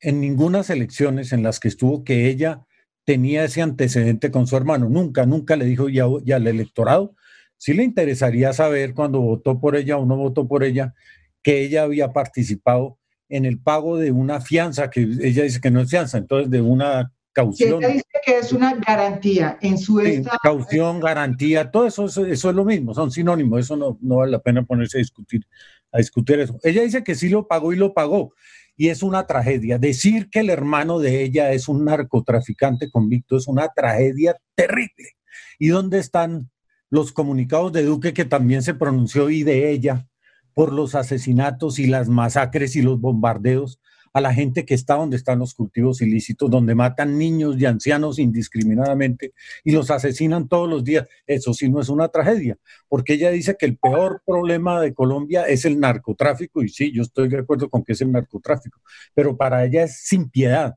en 0.00 0.18
ninguna 0.18 0.62
elecciones 0.66 1.32
en 1.32 1.42
las 1.42 1.60
que 1.60 1.68
estuvo 1.68 2.02
que 2.02 2.30
ella 2.30 2.66
tenía 3.04 3.44
ese 3.44 3.60
antecedente 3.60 4.30
con 4.30 4.46
su 4.46 4.56
hermano, 4.56 4.88
nunca, 4.88 5.26
nunca 5.26 5.56
le 5.56 5.66
dijo 5.66 5.90
ya, 5.90 6.06
ya 6.24 6.36
al 6.36 6.46
electorado, 6.46 7.14
sí 7.58 7.74
le 7.74 7.84
interesaría 7.84 8.54
saber 8.54 8.94
cuando 8.94 9.20
votó 9.20 9.60
por 9.60 9.76
ella 9.76 9.98
o 9.98 10.06
no 10.06 10.16
votó 10.16 10.48
por 10.48 10.64
ella, 10.64 10.94
que 11.42 11.62
ella 11.62 11.82
había 11.82 12.14
participado 12.14 12.98
en 13.28 13.44
el 13.44 13.60
pago 13.60 13.98
de 13.98 14.10
una 14.10 14.40
fianza, 14.40 14.88
que 14.88 15.02
ella 15.02 15.42
dice 15.42 15.60
que 15.60 15.70
no 15.70 15.82
es 15.82 15.90
fianza, 15.90 16.16
entonces 16.16 16.50
de 16.50 16.62
una 16.62 17.12
caución. 17.32 17.82
ella 17.82 17.94
dice 17.94 18.06
que 18.24 18.38
es 18.38 18.52
una 18.52 18.74
garantía 18.74 19.58
en 19.60 19.78
su 19.78 20.00
estado. 20.00 20.38
Caución, 20.42 21.00
garantía, 21.00 21.70
todo 21.70 21.86
eso, 21.86 22.06
eso, 22.06 22.24
es 22.26 22.44
lo 22.54 22.64
mismo, 22.64 22.94
son 22.94 23.10
sinónimos, 23.10 23.60
eso 23.60 23.76
no, 23.76 23.98
no 24.00 24.16
vale 24.16 24.32
la 24.32 24.40
pena 24.40 24.62
ponerse 24.64 24.98
a 24.98 25.00
discutir, 25.00 25.46
a 25.90 25.98
discutir 25.98 26.40
eso. 26.40 26.58
Ella 26.62 26.82
dice 26.82 27.02
que 27.02 27.14
sí 27.14 27.28
lo 27.28 27.46
pagó 27.48 27.72
y 27.72 27.76
lo 27.76 27.94
pagó, 27.94 28.34
y 28.76 28.88
es 28.88 29.02
una 29.02 29.26
tragedia. 29.26 29.78
Decir 29.78 30.28
que 30.30 30.40
el 30.40 30.50
hermano 30.50 30.98
de 30.98 31.22
ella 31.22 31.52
es 31.52 31.68
un 31.68 31.84
narcotraficante 31.84 32.90
convicto 32.90 33.36
es 33.36 33.48
una 33.48 33.68
tragedia 33.68 34.36
terrible. 34.54 35.16
¿Y 35.58 35.68
dónde 35.68 35.98
están 35.98 36.50
los 36.90 37.12
comunicados 37.12 37.72
de 37.72 37.84
Duque 37.84 38.12
que 38.12 38.24
también 38.24 38.62
se 38.62 38.74
pronunció 38.74 39.30
y 39.30 39.42
de 39.42 39.70
ella? 39.70 40.06
por 40.54 40.72
los 40.72 40.94
asesinatos 40.94 41.78
y 41.78 41.86
las 41.86 42.08
masacres 42.08 42.76
y 42.76 42.82
los 42.82 43.00
bombardeos 43.00 43.80
a 44.12 44.20
la 44.20 44.34
gente 44.34 44.64
que 44.64 44.74
está 44.74 44.94
donde 44.94 45.16
están 45.16 45.38
los 45.38 45.54
cultivos 45.54 46.02
ilícitos, 46.02 46.50
donde 46.50 46.74
matan 46.74 47.18
niños 47.18 47.56
y 47.58 47.64
ancianos 47.64 48.18
indiscriminadamente 48.18 49.32
y 49.64 49.72
los 49.72 49.90
asesinan 49.90 50.48
todos 50.48 50.68
los 50.68 50.84
días. 50.84 51.06
Eso 51.26 51.54
sí 51.54 51.68
no 51.68 51.80
es 51.80 51.88
una 51.88 52.08
tragedia, 52.08 52.58
porque 52.88 53.14
ella 53.14 53.30
dice 53.30 53.56
que 53.58 53.66
el 53.66 53.78
peor 53.78 54.22
problema 54.26 54.80
de 54.80 54.94
Colombia 54.94 55.44
es 55.44 55.64
el 55.64 55.80
narcotráfico, 55.80 56.62
y 56.62 56.68
sí, 56.68 56.92
yo 56.92 57.02
estoy 57.02 57.28
de 57.28 57.38
acuerdo 57.38 57.70
con 57.70 57.84
que 57.84 57.92
es 57.92 58.00
el 58.00 58.12
narcotráfico, 58.12 58.80
pero 59.14 59.36
para 59.36 59.64
ella 59.64 59.84
es 59.84 60.02
sin 60.02 60.28
piedad. 60.28 60.74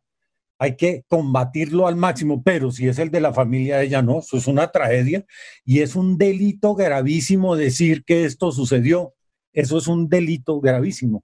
Hay 0.58 0.77
que 0.77 1.04
combatirlo 1.10 1.86
al 1.88 1.98
máximo, 1.98 2.42
pero 2.42 2.72
si 2.72 2.88
es 2.88 2.98
el 3.00 3.12
de 3.12 3.20
la 3.20 3.34
familia 3.34 3.77
de 3.77 3.88
ella, 3.88 4.01
no, 4.01 4.20
eso 4.20 4.38
es 4.38 4.48
una 4.48 4.72
tragedia 4.72 5.25
y 5.65 5.82
es 5.82 5.98
un 5.98 6.18
delito 6.18 6.75
gravísimo 6.75 7.58
decir 7.58 8.06
que 8.06 8.24
esto 8.24 8.54
sucedió. 8.54 9.13
Eso 9.51 9.77
es 9.77 9.88
un 9.88 10.08
delito 10.08 10.60
gravísimo. 10.62 11.24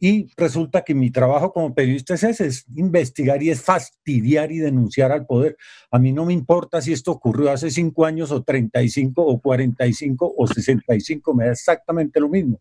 Y 0.00 0.28
resulta 0.36 0.82
que 0.82 0.94
mi 0.94 1.10
trabajo 1.10 1.52
como 1.52 1.74
periodista 1.74 2.14
es 2.14 2.40
es 2.40 2.64
investigar 2.76 3.42
y 3.42 3.50
es 3.50 3.60
fastidiar 3.60 4.52
y 4.52 4.58
denunciar 4.58 5.10
al 5.10 5.26
poder. 5.26 5.56
A 5.90 5.98
mí 5.98 6.12
no 6.12 6.24
me 6.24 6.32
importa 6.32 6.80
si 6.80 6.92
esto 6.92 7.10
ocurrió 7.10 7.50
hace 7.50 7.70
cinco 7.70 8.04
años 8.04 8.30
o 8.30 8.42
35 8.42 9.20
o 9.20 9.40
45 9.40 10.34
o 10.36 10.46
65, 10.46 11.34
me 11.34 11.46
da 11.46 11.52
exactamente 11.52 12.20
lo 12.20 12.28
mismo. 12.28 12.60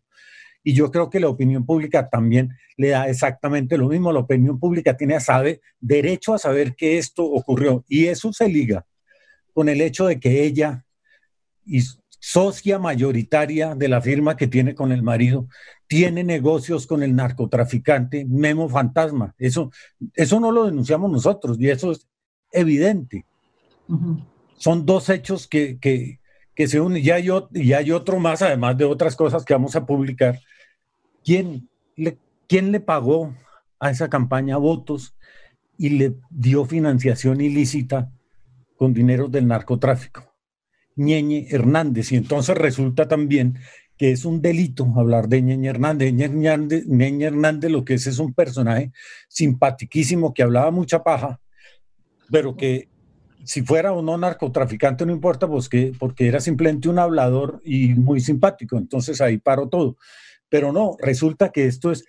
Y 0.64 0.74
yo 0.74 0.92
creo 0.92 1.10
que 1.10 1.20
la 1.20 1.30
opinión 1.30 1.66
pública 1.66 2.10
también 2.10 2.50
le 2.76 2.90
da 2.90 3.08
exactamente 3.08 3.78
lo 3.78 3.88
mismo. 3.88 4.12
La 4.12 4.20
opinión 4.20 4.60
pública 4.60 4.98
tiene 4.98 5.16
a 5.16 5.20
saber, 5.20 5.62
derecho 5.80 6.34
a 6.34 6.40
saber 6.40 6.76
que 6.76 6.98
esto 6.98 7.24
ocurrió. 7.24 7.86
Y 7.88 8.08
eso 8.08 8.34
se 8.34 8.50
liga 8.50 8.86
con 9.54 9.70
el 9.70 9.80
hecho 9.82 10.08
de 10.08 10.20
que 10.20 10.44
ella 10.44 10.86
y 11.66 11.82
socia 12.20 12.80
mayoritaria 12.80 13.76
de 13.76 13.88
la 13.88 14.02
firma 14.02 14.36
que 14.36 14.48
tiene 14.48 14.76
con 14.76 14.92
el 14.92 15.04
marido, 15.04 15.48
tiene 15.88 16.24
negocios 16.24 16.86
con 16.86 17.02
el 17.02 17.16
narcotraficante 17.16 18.26
Memo 18.26 18.70
Fantasma. 18.70 19.34
Eso, 19.38 19.72
eso 20.14 20.40
no 20.40 20.52
lo 20.52 20.66
denunciamos 20.66 21.10
nosotros 21.10 21.58
y 21.60 21.70
eso 21.70 21.92
es 21.92 22.08
evidente. 22.52 23.26
Son 24.58 24.86
dos 24.86 25.10
hechos 25.10 25.48
que, 25.48 25.80
que, 25.80 26.68
se 26.68 26.82
unen. 26.82 27.04
Y 27.04 27.10
hay, 27.10 27.30
y 27.54 27.74
hay 27.74 27.92
otro 27.92 28.20
más, 28.20 28.42
además 28.42 28.78
de 28.78 28.86
otras 28.86 29.16
cosas 29.16 29.46
que 29.46 29.54
vamos 29.54 29.76
a 29.76 29.86
publicar. 29.86 30.40
¿Quién 31.24 31.70
le, 31.96 32.18
¿Quién 32.48 32.72
le 32.72 32.82
pagó 32.82 33.34
a 33.80 33.90
esa 33.90 34.10
campaña 34.10 34.58
votos 34.58 35.16
y 35.78 35.90
le 35.90 36.16
dio 36.30 36.66
financiación 36.66 37.40
ilícita 37.40 38.12
con 38.76 38.94
dinero 38.94 39.30
del 39.30 39.48
narcotráfico? 39.48 40.34
Ñeñe 40.98 41.48
Hernández. 41.50 42.12
Y 42.12 42.18
entonces 42.18 42.58
resulta 42.58 43.08
también 43.08 43.58
que 43.98 44.12
es 44.12 44.26
un 44.26 44.42
delito 44.42 44.88
hablar 44.96 45.28
de 45.28 45.42
Ñeñe 45.42 45.70
Hernández. 45.70 46.14
Ñeñe 46.14 47.26
Hernández, 47.26 47.72
lo 47.72 47.84
que 47.84 47.96
es 47.96 48.08
es 48.08 48.20
un 48.20 48.34
personaje 48.34 48.92
simpaticísimo 49.28 50.34
que 50.34 50.44
hablaba 50.44 50.72
mucha 50.72 51.04
paja, 51.04 51.40
pero 52.30 52.56
que 52.56 52.90
si 53.44 53.62
fuera 53.62 53.94
o 53.94 54.02
no 54.02 54.18
narcotraficante 54.18 55.06
no 55.06 55.14
importa, 55.14 55.48
pues 55.48 55.70
que, 55.70 55.94
porque 55.98 56.28
era 56.28 56.42
simplemente 56.42 56.90
un 56.90 57.00
hablador 57.00 57.62
y 57.64 57.96
muy 57.96 58.20
simpático. 58.20 58.78
Entonces 58.78 59.22
ahí 59.22 59.38
paró 59.38 59.70
todo. 59.70 59.98
Pero 60.50 60.72
no, 60.72 60.96
resulta 61.00 61.50
que 61.50 61.66
esto 61.66 61.92
es, 61.92 62.06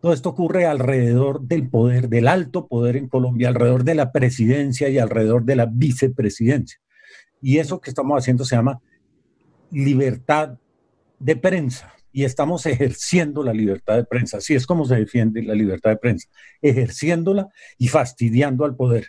todo 0.00 0.12
esto 0.12 0.30
ocurre 0.30 0.66
alrededor 0.66 1.42
del 1.42 1.68
poder, 1.68 2.08
del 2.08 2.26
alto 2.26 2.66
poder 2.66 2.96
en 2.96 3.08
Colombia, 3.08 3.48
alrededor 3.48 3.84
de 3.84 3.94
la 3.94 4.12
presidencia 4.12 4.88
y 4.88 4.98
alrededor 4.98 5.44
de 5.44 5.56
la 5.56 5.66
vicepresidencia. 5.66 6.80
Y 7.40 7.58
eso 7.58 7.80
que 7.80 7.90
estamos 7.90 8.18
haciendo 8.18 8.44
se 8.44 8.56
llama 8.56 8.80
libertad 9.70 10.58
de 11.20 11.36
prensa. 11.36 11.94
Y 12.12 12.24
estamos 12.24 12.66
ejerciendo 12.66 13.44
la 13.44 13.52
libertad 13.52 13.96
de 13.96 14.04
prensa. 14.04 14.38
Así 14.38 14.54
es 14.54 14.66
como 14.66 14.84
se 14.84 14.96
defiende 14.96 15.42
la 15.44 15.54
libertad 15.54 15.90
de 15.90 15.96
prensa, 15.96 16.28
ejerciéndola 16.60 17.48
y 17.78 17.86
fastidiando 17.86 18.64
al 18.64 18.74
poder. 18.74 19.06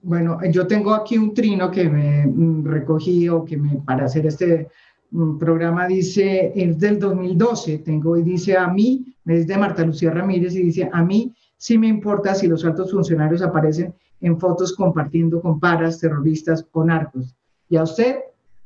Bueno, 0.00 0.38
yo 0.50 0.66
tengo 0.66 0.94
aquí 0.94 1.18
un 1.18 1.32
trino 1.32 1.70
que 1.70 1.88
me 1.88 2.26
mm, 2.26 2.64
recogí 2.66 3.28
o 3.28 3.44
que 3.44 3.56
me, 3.56 3.76
para 3.76 4.04
hacer 4.04 4.26
este 4.26 4.68
mm, 5.10 5.38
programa 5.38 5.86
dice, 5.86 6.52
es 6.54 6.78
del 6.78 6.98
2012, 6.98 7.78
tengo 7.78 8.16
y 8.16 8.22
dice 8.22 8.56
a 8.56 8.68
mí, 8.68 9.16
es 9.24 9.46
de 9.46 9.56
Marta 9.56 9.84
Lucía 9.84 10.10
Ramírez 10.10 10.54
y 10.54 10.62
dice, 10.62 10.90
a 10.92 11.02
mí 11.02 11.34
sí 11.56 11.78
me 11.78 11.88
importa 11.88 12.34
si 12.34 12.46
los 12.46 12.64
altos 12.66 12.90
funcionarios 12.90 13.40
aparecen 13.40 13.94
en 14.20 14.38
fotos 14.38 14.74
compartiendo 14.74 15.40
con 15.40 15.58
paras, 15.58 15.98
terroristas 15.98 16.66
o 16.72 16.84
narcos. 16.84 17.34
Y 17.70 17.76
a 17.76 17.84
usted, 17.84 18.16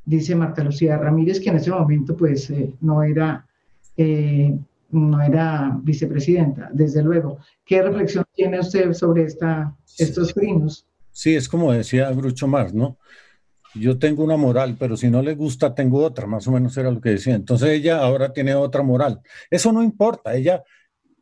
dice 0.08 0.34
Marta 0.34 0.64
Lucía 0.64 0.96
Ramírez, 0.96 1.40
que 1.40 1.50
en 1.50 1.56
ese 1.56 1.70
momento 1.70 2.16
pues 2.16 2.50
eh, 2.50 2.74
no 2.80 3.02
era... 3.02 3.46
Eh, 3.96 4.56
no 4.90 5.20
era 5.20 5.78
vicepresidenta, 5.82 6.70
desde 6.72 7.02
luego. 7.02 7.40
¿Qué 7.62 7.82
reflexión 7.82 8.24
tiene 8.34 8.58
usted 8.58 8.94
sobre 8.94 9.24
esta, 9.24 9.76
estos 9.98 10.32
primos? 10.32 10.86
Sí, 11.10 11.36
es 11.36 11.46
como 11.46 11.72
decía 11.72 12.10
Grucho 12.12 12.46
Mar, 12.46 12.72
¿no? 12.72 12.96
Yo 13.74 13.98
tengo 13.98 14.24
una 14.24 14.38
moral, 14.38 14.76
pero 14.78 14.96
si 14.96 15.10
no 15.10 15.20
le 15.20 15.34
gusta, 15.34 15.74
tengo 15.74 16.02
otra, 16.02 16.26
más 16.26 16.48
o 16.48 16.52
menos 16.52 16.74
era 16.78 16.90
lo 16.90 17.02
que 17.02 17.10
decía. 17.10 17.34
Entonces 17.34 17.68
ella 17.68 17.98
ahora 17.98 18.32
tiene 18.32 18.54
otra 18.54 18.82
moral. 18.82 19.20
Eso 19.50 19.72
no 19.72 19.82
importa, 19.82 20.34
ella 20.34 20.64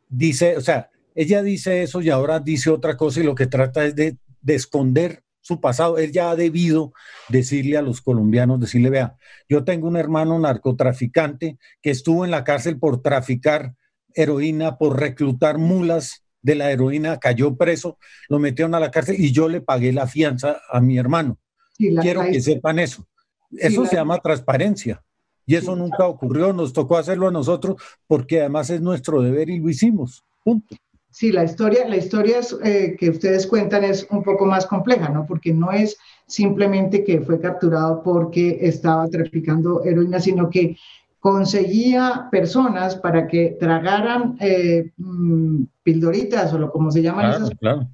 dice, 0.07 0.55
o 0.55 0.61
sea, 0.61 0.89
ella 1.13 1.43
dice 1.43 1.83
eso 1.83 2.01
y 2.01 2.09
ahora 2.09 2.39
dice 2.39 2.69
otra 2.69 2.95
cosa 2.95 3.19
y 3.19 3.23
lo 3.23 3.35
que 3.35 3.47
trata 3.47 3.83
es 3.83 3.95
de, 3.95 4.17
de 4.41 4.55
esconder 4.55 5.23
su 5.47 5.61
pasado. 5.61 5.97
Él 5.97 6.11
ya 6.11 6.29
ha 6.29 6.35
debido 6.35 6.91
decirle 7.29 7.77
a 7.77 7.81
los 7.81 8.01
colombianos, 8.01 8.59
decirle, 8.59 8.89
vea, 8.89 9.15
yo 9.47 9.63
tengo 9.63 9.87
un 9.87 9.95
hermano 9.95 10.37
narcotraficante 10.37 11.57
que 11.81 11.89
estuvo 11.89 12.25
en 12.25 12.31
la 12.31 12.43
cárcel 12.43 12.77
por 12.77 13.01
traficar 13.01 13.75
heroína, 14.13 14.77
por 14.77 14.99
reclutar 14.99 15.57
mulas 15.57 16.23
de 16.41 16.55
la 16.55 16.71
heroína, 16.71 17.17
cayó 17.17 17.55
preso, 17.55 17.97
lo 18.27 18.39
metieron 18.39 18.75
a 18.75 18.79
la 18.79 18.91
cárcel 18.91 19.15
y 19.19 19.31
yo 19.31 19.47
le 19.47 19.61
pagué 19.61 19.93
la 19.93 20.07
fianza 20.07 20.61
a 20.69 20.81
mi 20.81 20.97
hermano. 20.97 21.37
Quiero 21.77 22.23
que 22.23 22.41
sepan 22.41 22.79
eso. 22.79 23.07
Eso 23.51 23.85
se 23.85 23.95
llama 23.95 24.19
transparencia. 24.19 25.01
Y 25.45 25.55
eso 25.55 25.77
nunca 25.77 26.05
ocurrió, 26.07 26.51
nos 26.51 26.73
tocó 26.73 26.97
hacerlo 26.97 27.29
a 27.29 27.31
nosotros 27.31 27.81
porque 28.05 28.41
además 28.41 28.69
es 28.69 28.81
nuestro 28.81 29.21
deber 29.21 29.49
y 29.49 29.59
lo 29.59 29.69
hicimos. 29.69 30.23
Punto. 30.43 30.75
Sí, 31.17 31.31
la 31.31 31.45
historia, 31.45 31.87
la 31.87 31.97
historia 31.97 32.41
eh, 32.63 32.95
que 32.95 33.09
ustedes 33.09 33.47
cuentan 33.47 33.83
es 33.83 34.05
un 34.11 34.21
poco 34.21 34.45
más 34.45 34.67
compleja, 34.67 35.09
¿no? 35.09 35.25
Porque 35.25 35.51
no 35.51 35.71
es 35.71 35.97
simplemente 36.27 37.03
que 37.03 37.21
fue 37.21 37.41
capturado 37.41 38.03
porque 38.03 38.59
estaba 38.61 39.07
traficando 39.07 39.83
heroína, 39.83 40.19
sino 40.19 40.47
que 40.47 40.77
conseguía 41.19 42.27
personas 42.29 42.97
para 42.97 43.25
que 43.25 43.57
tragaran 43.59 44.37
eh, 44.39 44.91
mm, 44.97 45.63
pildoritas 45.81 46.53
o 46.53 46.59
lo 46.59 46.69
como 46.69 46.91
se 46.91 47.01
llaman 47.01 47.31
esas, 47.31 47.49
claro. 47.59 47.87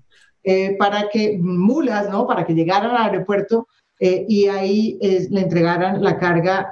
Eh, 0.44 0.76
para 0.78 1.08
que 1.08 1.40
mulas, 1.42 2.10
¿no? 2.10 2.28
Para 2.28 2.46
que 2.46 2.54
llegaran 2.54 2.92
al 2.92 3.10
aeropuerto 3.10 3.70
y 4.02 4.48
ahí 4.48 5.00
le 5.02 5.40
entregaran 5.40 6.04
la 6.04 6.18
carga, 6.18 6.70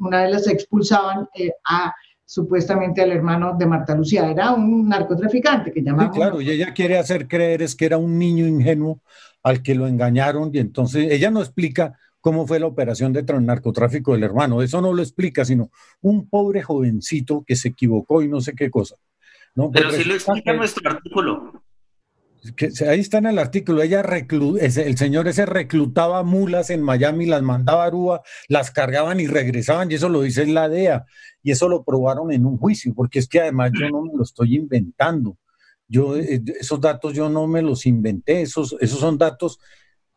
una 0.00 0.22
vez 0.22 0.32
las 0.32 0.48
expulsaban 0.48 1.28
a 1.64 1.94
supuestamente 2.24 3.02
al 3.02 3.12
hermano 3.12 3.56
de 3.58 3.66
Marta 3.66 3.94
Lucía. 3.94 4.30
Era 4.30 4.52
un 4.52 4.88
narcotraficante 4.88 5.72
que 5.72 5.82
llamaba. 5.82 6.12
Sí, 6.12 6.18
claro, 6.18 6.40
y 6.40 6.50
ella 6.50 6.72
quiere 6.72 6.98
hacer 6.98 7.28
creer 7.28 7.62
es 7.62 7.74
que 7.74 7.86
era 7.86 7.98
un 7.98 8.18
niño 8.18 8.46
ingenuo 8.46 9.00
al 9.42 9.62
que 9.62 9.74
lo 9.74 9.86
engañaron 9.86 10.50
y 10.52 10.58
entonces 10.58 11.10
ella 11.10 11.30
no 11.30 11.40
explica 11.40 11.98
cómo 12.20 12.46
fue 12.46 12.60
la 12.60 12.66
operación 12.66 13.12
de 13.12 13.24
narcotráfico 13.24 14.12
del 14.12 14.22
hermano. 14.22 14.62
Eso 14.62 14.80
no 14.80 14.92
lo 14.92 15.02
explica, 15.02 15.44
sino 15.44 15.70
un 16.00 16.28
pobre 16.28 16.62
jovencito 16.62 17.44
que 17.46 17.56
se 17.56 17.68
equivocó 17.68 18.22
y 18.22 18.28
no 18.28 18.40
sé 18.40 18.54
qué 18.54 18.70
cosa. 18.70 18.96
¿no? 19.54 19.70
Pero 19.70 19.90
sí 19.90 20.04
lo 20.04 20.14
explica 20.14 20.52
nuestro 20.52 20.90
artículo 20.90 21.62
ahí 22.88 23.00
está 23.00 23.18
en 23.18 23.26
el 23.26 23.38
artículo, 23.38 23.82
ella 23.82 24.00
el 24.00 24.96
señor 24.96 25.28
ese 25.28 25.46
reclutaba 25.46 26.22
mulas 26.22 26.70
en 26.70 26.82
Miami, 26.82 27.26
las 27.26 27.42
mandaba 27.42 27.84
a 27.84 27.86
Aruba, 27.86 28.22
las 28.48 28.70
cargaban 28.70 29.20
y 29.20 29.26
regresaban, 29.26 29.90
y 29.90 29.94
eso 29.94 30.08
lo 30.08 30.22
dice 30.22 30.46
la 30.46 30.68
DEA, 30.68 31.06
y 31.42 31.52
eso 31.52 31.68
lo 31.68 31.84
probaron 31.84 32.32
en 32.32 32.44
un 32.44 32.58
juicio, 32.58 32.94
porque 32.94 33.20
es 33.20 33.28
que 33.28 33.40
además 33.40 33.70
yo 33.78 33.88
no 33.90 34.02
me 34.02 34.12
lo 34.14 34.22
estoy 34.22 34.56
inventando. 34.56 35.38
Yo, 35.86 36.16
eh, 36.16 36.42
esos 36.60 36.80
datos 36.80 37.14
yo 37.14 37.28
no 37.28 37.46
me 37.46 37.62
los 37.62 37.86
inventé, 37.86 38.42
esos, 38.42 38.76
esos 38.80 38.98
son 38.98 39.18
datos 39.18 39.58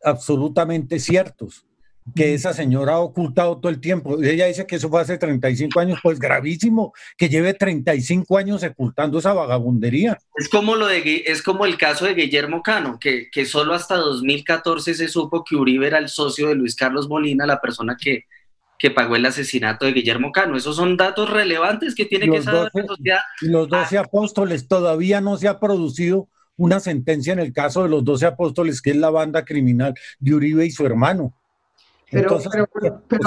absolutamente 0.02 0.98
ciertos 0.98 1.66
que 2.14 2.34
esa 2.34 2.52
señora 2.52 2.94
ha 2.94 2.98
ocultado 3.00 3.58
todo 3.58 3.70
el 3.70 3.80
tiempo. 3.80 4.22
Ella 4.22 4.46
dice 4.46 4.66
que 4.66 4.76
eso 4.76 4.88
fue 4.88 5.00
hace 5.00 5.18
35 5.18 5.80
años, 5.80 5.98
pues 6.02 6.18
gravísimo 6.18 6.92
que 7.16 7.28
lleve 7.28 7.54
35 7.54 8.38
años 8.38 8.62
ocultando 8.62 9.18
esa 9.18 9.32
vagabundería. 9.32 10.18
Es 10.36 10.48
como, 10.48 10.76
lo 10.76 10.86
de, 10.86 11.24
es 11.26 11.42
como 11.42 11.66
el 11.66 11.76
caso 11.76 12.04
de 12.04 12.14
Guillermo 12.14 12.62
Cano, 12.62 12.98
que, 13.00 13.28
que 13.30 13.44
solo 13.44 13.74
hasta 13.74 13.96
2014 13.96 14.94
se 14.94 15.08
supo 15.08 15.44
que 15.44 15.56
Uribe 15.56 15.86
era 15.86 15.98
el 15.98 16.08
socio 16.08 16.48
de 16.48 16.54
Luis 16.54 16.76
Carlos 16.76 17.08
Molina, 17.08 17.46
la 17.46 17.60
persona 17.60 17.96
que, 18.00 18.24
que 18.78 18.90
pagó 18.90 19.16
el 19.16 19.26
asesinato 19.26 19.84
de 19.84 19.92
Guillermo 19.92 20.32
Cano. 20.32 20.56
Esos 20.56 20.76
son 20.76 20.96
datos 20.96 21.28
relevantes 21.28 21.94
que 21.94 22.04
tiene 22.04 22.30
que 22.30 22.42
saber 22.42 22.70
la 22.72 22.86
sociedad. 22.86 23.20
Los 23.40 23.68
12 23.68 23.98
apóstoles 23.98 24.68
todavía 24.68 25.20
no 25.20 25.36
se 25.36 25.48
ha 25.48 25.58
producido 25.58 26.28
una 26.56 26.80
sentencia 26.80 27.32
en 27.32 27.38
el 27.38 27.52
caso 27.52 27.82
de 27.82 27.88
los 27.88 28.04
12 28.04 28.26
apóstoles, 28.26 28.80
que 28.80 28.90
es 28.90 28.96
la 28.96 29.10
banda 29.10 29.44
criminal 29.44 29.94
de 30.18 30.34
Uribe 30.34 30.66
y 30.66 30.70
su 30.70 30.86
hermano. 30.86 31.35
Pero, 32.10 32.38
pero, 33.08 33.20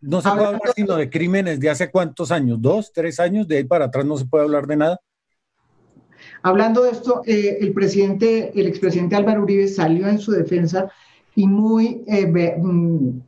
no 0.00 0.20
se 0.20 0.28
puede 0.28 0.46
hablar 0.46 0.60
sino 0.76 0.96
de 0.96 1.08
crímenes 1.08 1.58
de 1.58 1.70
hace 1.70 1.90
cuántos 1.90 2.30
años, 2.30 2.60
dos, 2.60 2.92
tres 2.92 3.18
años, 3.18 3.48
de 3.48 3.58
ahí 3.58 3.64
para 3.64 3.86
atrás 3.86 4.04
no 4.04 4.18
se 4.18 4.26
puede 4.26 4.44
hablar 4.44 4.66
de 4.66 4.76
nada. 4.76 5.00
Hablando 6.42 6.82
de 6.82 6.90
esto, 6.90 7.22
eh, 7.26 7.58
el 7.60 7.72
presidente, 7.72 8.52
el 8.54 8.66
expresidente 8.66 9.16
Álvaro 9.16 9.42
Uribe 9.42 9.66
salió 9.68 10.08
en 10.08 10.18
su 10.18 10.32
defensa 10.32 10.90
y 11.34 11.46
muy 11.46 12.04
eh, 12.06 12.26
mm, 12.26 13.22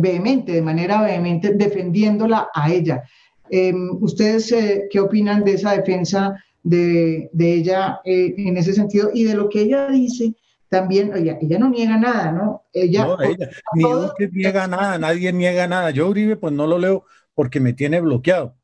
vehemente, 0.00 0.52
de 0.52 0.62
manera 0.62 1.02
vehemente, 1.02 1.54
defendiéndola 1.54 2.48
a 2.52 2.72
ella. 2.72 3.04
Em, 3.50 4.02
¿Ustedes 4.02 4.50
eh, 4.52 4.88
qué 4.90 5.00
opinan 5.00 5.44
de 5.44 5.54
esa 5.54 5.76
defensa 5.76 6.34
de, 6.62 7.30
ella 7.38 8.00
en 8.04 8.56
ese 8.56 8.72
sentido 8.72 9.10
y 9.12 9.24
de 9.24 9.34
lo 9.34 9.48
que 9.48 9.62
ella 9.62 9.88
dice? 9.88 10.34
También, 10.80 11.12
ella, 11.16 11.38
ella 11.40 11.58
no 11.58 11.70
niega 11.70 11.96
nada, 11.96 12.32
¿no? 12.32 12.64
Ella, 12.72 13.06
no, 13.06 13.20
ella 13.20 13.50
ni 13.74 13.84
que 14.18 14.28
niega 14.32 14.66
nada, 14.66 14.98
nadie 14.98 15.32
niega 15.32 15.66
nada. 15.68 15.90
Yo 15.90 16.08
Uribe 16.08 16.36
pues 16.36 16.52
no 16.52 16.66
lo 16.66 16.78
leo 16.78 17.04
porque 17.34 17.60
me 17.60 17.72
tiene 17.72 18.00
bloqueado 18.00 18.56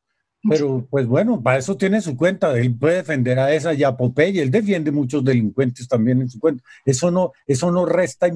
pero 0.49 0.87
pues 0.89 1.05
bueno, 1.05 1.41
para 1.41 1.59
eso 1.59 1.77
tiene 1.77 2.01
su 2.01 2.17
cuenta, 2.17 2.57
él 2.57 2.75
puede 2.75 2.97
defender 2.97 3.37
a 3.39 3.53
esa 3.53 3.73
y 3.73 3.83
a 3.83 3.95
Popeye, 3.95 4.41
él 4.41 4.49
defiende 4.49 4.91
muchos 4.91 5.23
delincuentes 5.23 5.87
también 5.87 6.21
en 6.21 6.29
su 6.29 6.39
cuenta. 6.39 6.63
Eso 6.83 7.11
no, 7.11 7.31
eso 7.45 7.71
no 7.71 7.85
resta, 7.85 8.27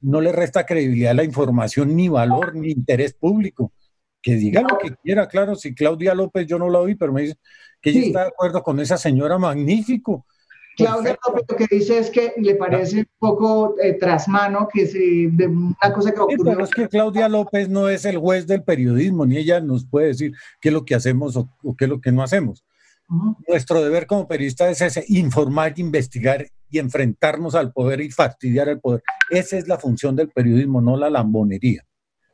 no 0.00 0.20
le 0.20 0.32
resta 0.32 0.66
credibilidad 0.66 1.12
a 1.12 1.14
la 1.14 1.24
información, 1.24 1.96
ni 1.96 2.08
valor, 2.08 2.54
ni 2.54 2.70
interés 2.70 3.14
público. 3.14 3.72
Que 4.20 4.34
diga 4.34 4.60
lo 4.60 4.76
que 4.78 4.94
quiera, 4.96 5.28
claro, 5.28 5.54
si 5.54 5.74
Claudia 5.74 6.14
López 6.14 6.46
yo 6.46 6.58
no 6.58 6.68
la 6.68 6.80
oí, 6.80 6.94
pero 6.94 7.12
me 7.12 7.22
dice 7.22 7.36
que 7.80 7.90
ella 7.90 8.00
está 8.00 8.20
de 8.22 8.28
acuerdo 8.28 8.62
con 8.62 8.80
esa 8.80 8.98
señora, 8.98 9.38
magnífico. 9.38 10.26
Claudia 10.76 11.18
López 11.26 11.44
lo 11.48 11.56
que 11.56 11.66
dice 11.70 11.98
es 11.98 12.10
que 12.10 12.34
le 12.36 12.54
parece 12.54 12.98
un 12.98 13.08
poco 13.18 13.74
eh, 13.80 13.94
trasmano, 13.94 14.68
que 14.72 14.86
se, 14.86 14.98
de 14.98 15.46
una 15.46 15.92
cosa 15.94 16.12
que 16.12 16.20
ocurrió. 16.20 16.44
pero 16.44 16.64
es 16.64 16.70
que 16.70 16.88
Claudia 16.88 17.28
López 17.28 17.68
no 17.68 17.88
es 17.88 18.04
el 18.04 18.18
juez 18.18 18.46
del 18.46 18.62
periodismo, 18.62 19.24
ni 19.24 19.38
ella 19.38 19.60
nos 19.60 19.86
puede 19.86 20.08
decir 20.08 20.34
qué 20.60 20.68
es 20.68 20.72
lo 20.74 20.84
que 20.84 20.94
hacemos 20.94 21.36
o, 21.36 21.48
qué 21.76 21.86
es 21.86 21.88
lo 21.88 22.00
que 22.00 22.12
no 22.12 22.22
hacemos. 22.22 22.64
Nuestro 23.48 23.82
deber 23.82 24.06
como 24.06 24.26
periodista 24.26 24.68
es 24.68 24.80
ese, 24.80 25.04
informar, 25.08 25.78
investigar 25.78 26.46
y 26.68 26.78
enfrentarnos 26.78 27.54
al 27.54 27.72
poder 27.72 28.00
y 28.00 28.10
fastidiar 28.10 28.68
al 28.68 28.80
poder. 28.80 29.02
Esa 29.30 29.56
es 29.56 29.68
la 29.68 29.78
función 29.78 30.16
del 30.16 30.28
periodismo, 30.28 30.80
no 30.80 30.96
la 30.96 31.08
lambonería. 31.08 31.84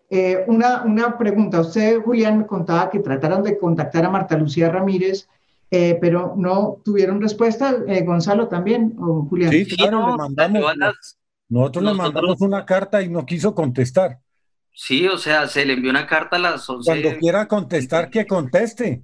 Eh, 0.09 0.45
una, 0.47 0.83
una 0.83 1.17
pregunta. 1.17 1.61
Usted, 1.61 2.01
Julián, 2.01 2.39
me 2.39 2.47
contaba 2.47 2.91
que 2.91 2.99
trataron 2.99 3.43
de 3.43 3.59
contactar 3.59 4.05
a 4.05 4.11
Marta 4.11 4.37
Lucía 4.37 4.71
Ramírez 4.71 5.29
eh, 5.75 5.97
pero 5.99 6.35
no 6.37 6.83
tuvieron 6.85 7.19
respuesta. 7.23 7.75
Eh, 7.89 8.03
Gonzalo 8.03 8.47
también, 8.47 8.95
o 8.99 9.25
Julián. 9.25 9.51
Sí, 9.51 9.65
claro, 9.65 10.11
le 10.11 10.17
mandamos. 10.19 10.63
nosotros, 11.49 11.85
le 11.85 11.95
mandamos 11.95 12.41
una 12.43 12.67
carta 12.67 13.01
y 13.01 13.09
no 13.09 13.25
quiso 13.25 13.55
contestar. 13.55 14.19
Sí, 14.75 15.09
o 15.09 15.17
sea, 15.17 15.49
se 15.49 15.65
le 15.65 15.73
envió 15.73 15.91
una 15.91 16.07
carta 16.07 16.37
a 16.37 16.41
las 16.41 16.69
11. 16.69 16.91
Cuando 16.91 17.19
quiera 17.19 17.49
contestar, 17.49 18.11
que 18.11 18.27
conteste. 18.27 19.03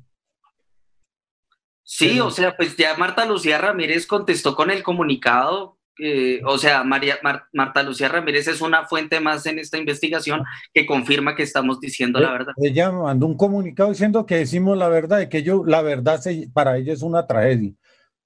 Sí, 1.83 2.21
o 2.21 2.31
sea, 2.31 2.55
pues 2.55 2.77
ya 2.77 2.95
Marta 2.99 3.25
Lucía 3.25 3.57
Ramírez 3.57 4.07
contestó 4.07 4.55
con 4.55 4.71
el 4.71 4.83
comunicado 4.83 5.78
o 6.45 6.59
sea, 6.59 6.85
María, 6.85 7.19
Marta 7.53 7.83
Lucía 7.83 8.09
Ramírez 8.09 8.49
es 8.49 8.61
una 8.61 8.87
fuente 8.87 9.21
más 9.21 9.47
en 9.47 9.59
esta 9.59 9.79
investigación 9.79 10.43
que 10.73 10.87
confirma 10.87 11.35
que 11.35 11.43
estamos 11.43 11.81
diciendo 11.81 12.21
la 12.21 12.33
verdad. 12.33 12.53
Ella 12.63 12.91
mandó 12.91 13.27
un 13.27 13.37
comunicado 13.37 13.91
diciendo 13.91 14.25
que 14.27 14.37
decimos 14.37 14.77
la 14.79 14.89
verdad 14.89 15.21
y 15.21 15.29
que 15.29 15.43
yo, 15.43 15.65
la 15.65 15.83
verdad 15.83 16.21
para 16.53 16.77
ella 16.79 16.93
es 16.93 17.03
una 17.03 17.27
tragedia, 17.27 17.73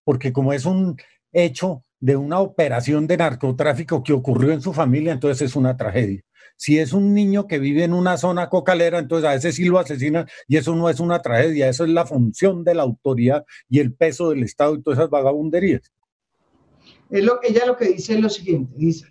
porque 0.05 0.33
como 0.33 0.52
es 0.52 0.64
un 0.64 0.97
hecho 1.33 1.85
de 1.99 2.17
una 2.17 2.41
operación 2.41 3.07
de 3.07 3.17
narcotráfico 3.17 4.02
que 4.02 4.12
ocurrió 4.12 4.52
en 4.52 4.61
su 4.61 4.73
familia, 4.73 5.12
entonces 5.12 5.51
es 5.51 5.57
una 5.57 5.77
tragedia. 5.77 6.20
Si 6.57 6.79
es 6.79 6.92
un 6.92 7.14
niño 7.14 7.46
que 7.46 7.59
vive 7.59 7.85
en 7.85 7.92
una 7.92 8.16
zona 8.18 8.49
cocalera, 8.49 8.99
entonces 8.99 9.29
a 9.29 9.35
ese 9.35 9.53
sí 9.53 9.64
lo 9.64 9.79
asesinan 9.79 10.27
y 10.46 10.57
eso 10.57 10.75
no 10.75 10.90
es 10.90 11.01
una 11.01 11.20
tragedia, 11.23 11.68
eso 11.68 11.85
es 11.85 11.90
la 11.90 12.05
función 12.05 12.64
de 12.64 12.75
la 12.75 12.83
autoridad 12.83 13.44
y 13.68 13.81
el 13.81 13.94
peso 13.94 14.31
del 14.31 14.42
Estado 14.42 14.75
y 14.75 14.83
todas 14.83 14.99
esas 14.99 15.11
vagabunderías 15.11 15.90
ella 17.12 17.66
lo 17.66 17.77
que 17.77 17.88
dice 17.88 18.14
es 18.14 18.20
lo 18.20 18.29
siguiente, 18.29 18.75
dice, 18.77 19.07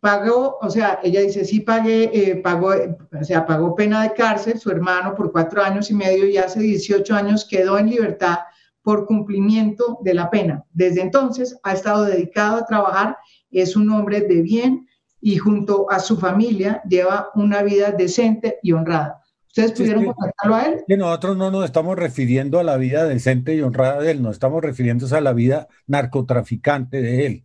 pagó, 0.00 0.58
o 0.60 0.70
sea, 0.70 1.00
ella 1.02 1.20
dice, 1.20 1.44
sí 1.44 1.60
pagué, 1.60 2.10
eh, 2.12 2.36
pagó, 2.36 2.68
o 2.68 3.24
sea, 3.24 3.46
pagó 3.46 3.74
pena 3.74 4.02
de 4.02 4.12
cárcel, 4.14 4.58
su 4.58 4.70
hermano 4.70 5.14
por 5.14 5.32
cuatro 5.32 5.62
años 5.62 5.90
y 5.90 5.94
medio 5.94 6.26
y 6.26 6.36
hace 6.36 6.60
18 6.60 7.14
años 7.14 7.44
quedó 7.44 7.78
en 7.78 7.90
libertad 7.90 8.38
por 8.82 9.06
cumplimiento 9.06 9.98
de 10.02 10.14
la 10.14 10.30
pena. 10.30 10.64
Desde 10.72 11.02
entonces 11.02 11.58
ha 11.62 11.72
estado 11.72 12.04
dedicado 12.04 12.58
a 12.58 12.66
trabajar, 12.66 13.16
es 13.50 13.76
un 13.76 13.90
hombre 13.90 14.20
de 14.20 14.42
bien 14.42 14.86
y 15.20 15.36
junto 15.38 15.90
a 15.90 15.98
su 15.98 16.16
familia 16.16 16.82
lleva 16.88 17.30
una 17.34 17.62
vida 17.62 17.90
decente 17.90 18.58
y 18.62 18.72
honrada. 18.72 19.22
¿Ustedes 19.56 19.72
pudieron 19.72 20.04
contactarlo 20.04 20.54
a 20.54 20.62
él? 20.64 20.84
Que 20.86 20.98
nosotros 20.98 21.34
no 21.38 21.50
nos 21.50 21.64
estamos 21.64 21.96
refiriendo 21.96 22.58
a 22.58 22.62
la 22.62 22.76
vida 22.76 23.06
decente 23.06 23.54
y 23.54 23.62
honrada 23.62 24.02
de 24.02 24.10
él, 24.10 24.20
nos 24.20 24.32
estamos 24.32 24.62
refiriendo 24.62 25.06
a 25.16 25.20
la 25.22 25.32
vida 25.32 25.66
narcotraficante 25.86 27.00
de 27.00 27.26
él 27.26 27.44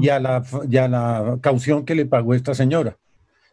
y, 0.00 0.08
a 0.08 0.20
la, 0.20 0.42
la 0.70 1.38
caución 1.42 1.84
que 1.84 1.94
le 1.94 2.06
pagó 2.06 2.32
esta 2.32 2.54
señora. 2.54 2.96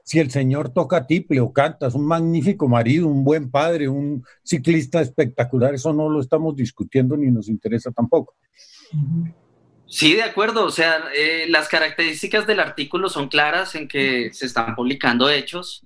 Si 0.06 0.20
el 0.20 0.32
señor 0.32 0.70
toca 0.70 1.06
tiple 1.06 1.42
o 1.42 1.52
canta, 1.52 1.88
es 1.88 1.94
un 1.94 2.06
magnífico 2.06 2.70
marido, 2.70 3.08
un 3.08 3.26
buen 3.26 3.52
padre, 3.52 3.90
un 3.90 4.24
ciclista 4.42 5.02
espectacular, 5.02 5.74
eso 5.74 5.92
no 5.92 6.08
lo 6.08 6.22
estamos 6.22 6.56
discutiendo 6.56 7.18
ni 7.18 7.30
nos 7.30 7.50
interesa 7.50 7.92
tampoco. 7.92 8.36
Sí, 9.86 10.16
de 10.16 10.24
acuerdo. 10.24 10.64
O 10.64 10.72
sea, 10.72 11.10
eh, 11.14 11.46
las 11.50 11.68
características 11.68 12.48
del 12.48 12.62
artículo 12.62 13.10
son 13.10 13.28
claras 13.28 13.76
en 13.76 13.90
que 13.90 14.32
se 14.34 14.46
están 14.46 14.76
publicando 14.76 15.30
hechos 15.30 15.86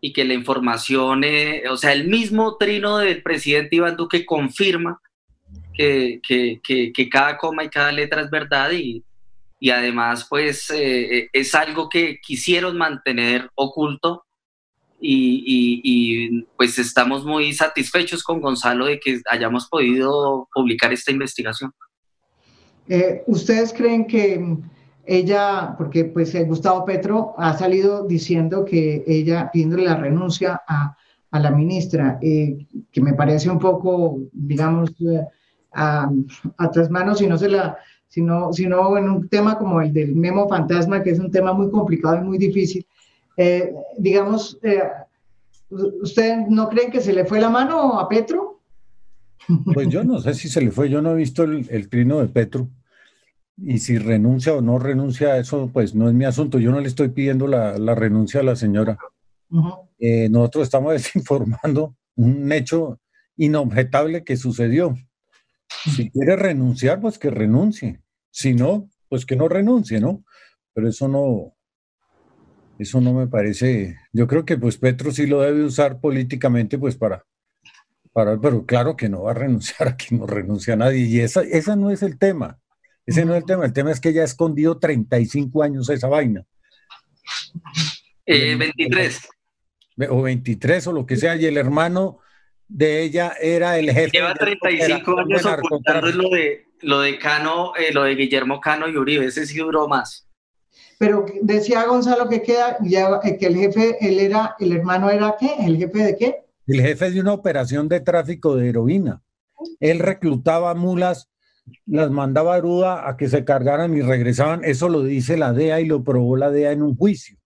y 0.00 0.12
que 0.12 0.24
la 0.24 0.34
información, 0.34 1.24
eh, 1.24 1.64
o 1.70 1.76
sea, 1.76 1.92
el 1.92 2.08
mismo 2.08 2.56
trino 2.56 2.98
del 2.98 3.22
presidente 3.22 3.76
Iván 3.76 3.96
Duque 3.96 4.24
confirma 4.24 5.00
que, 5.74 6.20
que, 6.26 6.60
que, 6.62 7.08
cada 7.08 7.36
coma 7.36 7.64
y 7.64 7.68
cada 7.68 7.92
letra 7.92 8.22
es 8.22 8.30
verdad 8.30 8.70
y, 8.72 9.04
y 9.58 9.70
además 9.70 10.26
pues 10.28 10.70
eh, 10.70 11.18
eh, 11.18 11.28
es 11.32 11.54
algo 11.54 11.88
que 11.88 12.18
quisieron 12.20 12.76
mantener 12.76 13.48
oculto 13.54 14.24
y, 15.02 15.80
y, 15.82 16.42
pues 16.58 16.78
estamos 16.78 17.24
muy 17.24 17.54
satisfechos 17.54 18.22
con 18.22 18.40
Gonzalo 18.40 18.84
de 18.84 19.00
que 19.00 19.22
hayamos 19.30 19.66
podido 19.66 20.46
publicar 20.52 20.92
esta 20.92 21.10
investigación. 21.10 21.72
¿Ustedes 23.26 23.72
creen 23.72 24.06
que 24.06 24.58
ella, 25.04 25.74
porque 25.76 26.04
pues 26.04 26.34
Gustavo 26.46 26.84
Petro 26.84 27.34
ha 27.38 27.56
salido 27.56 28.06
diciendo 28.06 28.64
que 28.64 29.02
ella 29.06 29.50
pidiéndole 29.52 29.84
la 29.84 29.96
renuncia 29.96 30.62
a, 30.66 30.96
a 31.30 31.40
la 31.40 31.50
ministra, 31.50 32.18
eh, 32.20 32.66
que 32.90 33.00
me 33.00 33.14
parece 33.14 33.50
un 33.50 33.58
poco, 33.58 34.18
digamos, 34.32 34.90
eh, 35.00 35.26
a, 35.72 36.10
a 36.58 36.70
manos, 36.90 37.20
y 37.22 37.26
no 37.26 37.38
se 37.38 37.48
la, 37.48 37.76
sino, 38.08 38.52
sino 38.52 38.96
en 38.98 39.08
un 39.08 39.28
tema 39.28 39.56
como 39.58 39.80
el 39.80 39.92
del 39.92 40.14
memo 40.14 40.48
fantasma, 40.48 41.02
que 41.02 41.10
es 41.10 41.18
un 41.18 41.30
tema 41.30 41.52
muy 41.52 41.70
complicado 41.70 42.18
y 42.18 42.24
muy 42.24 42.38
difícil. 42.38 42.86
Eh, 43.36 43.72
digamos, 43.96 44.58
¿ustedes 46.02 46.48
no 46.48 46.68
creen 46.68 46.90
que 46.90 47.00
se 47.00 47.12
le 47.12 47.24
fue 47.24 47.40
la 47.40 47.48
mano 47.48 47.98
a 47.98 48.08
Petro? 48.08 48.60
Pues 49.72 49.88
yo 49.88 50.04
no 50.04 50.20
sé 50.20 50.34
si 50.34 50.48
se 50.48 50.60
le 50.60 50.70
fue, 50.70 50.90
yo 50.90 51.00
no 51.00 51.12
he 51.12 51.16
visto 51.16 51.44
el, 51.44 51.66
el 51.70 51.88
trino 51.88 52.18
de 52.18 52.26
Petro 52.26 52.68
y 53.62 53.78
si 53.78 53.98
renuncia 53.98 54.54
o 54.54 54.62
no 54.62 54.78
renuncia, 54.78 55.36
eso 55.36 55.70
pues 55.72 55.94
no 55.94 56.08
es 56.08 56.14
mi 56.14 56.24
asunto. 56.24 56.58
Yo 56.58 56.70
no 56.70 56.80
le 56.80 56.88
estoy 56.88 57.10
pidiendo 57.10 57.46
la, 57.46 57.74
renuncia 57.94 58.40
a 58.40 58.44
la 58.44 58.56
señora. 58.56 58.98
Eh, 59.98 60.28
nosotros 60.30 60.64
estamos 60.64 60.92
desinformando 60.94 61.96
un 62.16 62.50
hecho 62.52 63.00
inobjetable 63.36 64.24
que 64.24 64.36
sucedió. 64.36 64.96
Si 65.94 66.10
quiere 66.10 66.36
renunciar, 66.36 67.00
pues 67.00 67.18
que 67.18 67.30
renuncie. 67.30 68.00
Si 68.30 68.54
no, 68.54 68.88
pues 69.08 69.26
que 69.26 69.36
no 69.36 69.48
renuncie, 69.48 70.00
¿no? 70.00 70.24
Pero 70.72 70.88
eso 70.88 71.08
no, 71.08 71.54
eso 72.78 73.00
no 73.00 73.12
me 73.12 73.26
parece. 73.26 73.98
Yo 74.12 74.26
creo 74.26 74.44
que 74.44 74.56
pues 74.56 74.78
Petro 74.78 75.12
sí 75.12 75.26
lo 75.26 75.42
debe 75.42 75.64
usar 75.64 76.00
políticamente, 76.00 76.78
pues 76.78 76.96
para, 76.96 77.24
para, 78.12 78.38
pero 78.40 78.64
claro 78.64 78.96
que 78.96 79.08
no 79.08 79.22
va 79.22 79.32
a 79.32 79.34
renunciar 79.34 79.88
a 79.88 79.96
que 79.96 80.16
no 80.16 80.26
renuncia 80.26 80.74
a 80.74 80.78
nadie. 80.78 81.06
Y 81.06 81.20
esa, 81.20 81.42
esa 81.42 81.76
no 81.76 81.90
es 81.90 82.02
el 82.02 82.18
tema. 82.18 82.59
Ese 83.10 83.24
no 83.24 83.34
es 83.34 83.40
el 83.40 83.44
tema, 83.44 83.64
el 83.64 83.72
tema 83.72 83.90
es 83.90 83.98
que 83.98 84.10
ella 84.10 84.22
ha 84.22 84.24
escondido 84.24 84.78
35 84.78 85.64
años 85.64 85.90
esa 85.90 86.06
vaina. 86.06 86.46
23. 88.24 89.28
Eh, 89.98 90.06
o 90.08 90.22
23 90.22 90.86
o 90.86 90.92
lo 90.92 91.04
que 91.04 91.16
sea, 91.16 91.34
y 91.34 91.44
el 91.44 91.56
hermano 91.56 92.20
de 92.68 93.02
ella 93.02 93.34
era 93.40 93.76
el 93.80 93.90
jefe. 93.90 94.10
Lleva 94.12 94.32
35 94.34 95.18
años 95.18 95.44
ocultando 95.44 96.06
lo 96.06 96.30
de, 96.30 96.68
lo 96.82 97.00
de 97.00 97.18
Cano, 97.18 97.72
eh, 97.74 97.92
lo 97.92 98.04
de 98.04 98.14
Guillermo 98.14 98.60
Cano 98.60 98.88
y 98.88 98.96
Uribe, 98.96 99.26
ese 99.26 99.44
sí 99.44 99.58
duró 99.58 99.88
más. 99.88 100.28
Pero 100.96 101.26
decía 101.42 101.86
Gonzalo 101.86 102.28
que 102.28 102.42
queda, 102.42 102.76
ya, 102.80 103.08
eh, 103.24 103.36
que 103.36 103.46
el 103.46 103.56
jefe, 103.56 103.96
él 104.00 104.20
era, 104.20 104.54
el 104.60 104.70
hermano 104.70 105.10
era 105.10 105.34
qué, 105.36 105.50
el 105.66 105.78
jefe 105.78 105.98
de 105.98 106.16
qué? 106.16 106.36
El 106.68 106.80
jefe 106.80 107.10
de 107.10 107.20
una 107.20 107.32
operación 107.32 107.88
de 107.88 107.98
tráfico 107.98 108.54
de 108.54 108.68
heroína. 108.68 109.20
Él 109.80 109.98
reclutaba 109.98 110.74
mulas 110.74 111.29
las 111.86 112.10
mandaba 112.10 112.54
a 112.54 112.56
Aruda 112.58 113.08
a 113.08 113.16
que 113.16 113.28
se 113.28 113.44
cargaran 113.44 113.96
y 113.96 114.02
regresaban. 114.02 114.64
Eso 114.64 114.88
lo 114.88 115.02
dice 115.02 115.36
la 115.36 115.52
DEA 115.52 115.80
y 115.80 115.86
lo 115.86 116.04
probó 116.04 116.36
la 116.36 116.50
DEA 116.50 116.72
en 116.72 116.82
un 116.82 116.96
juicio. 116.96 117.36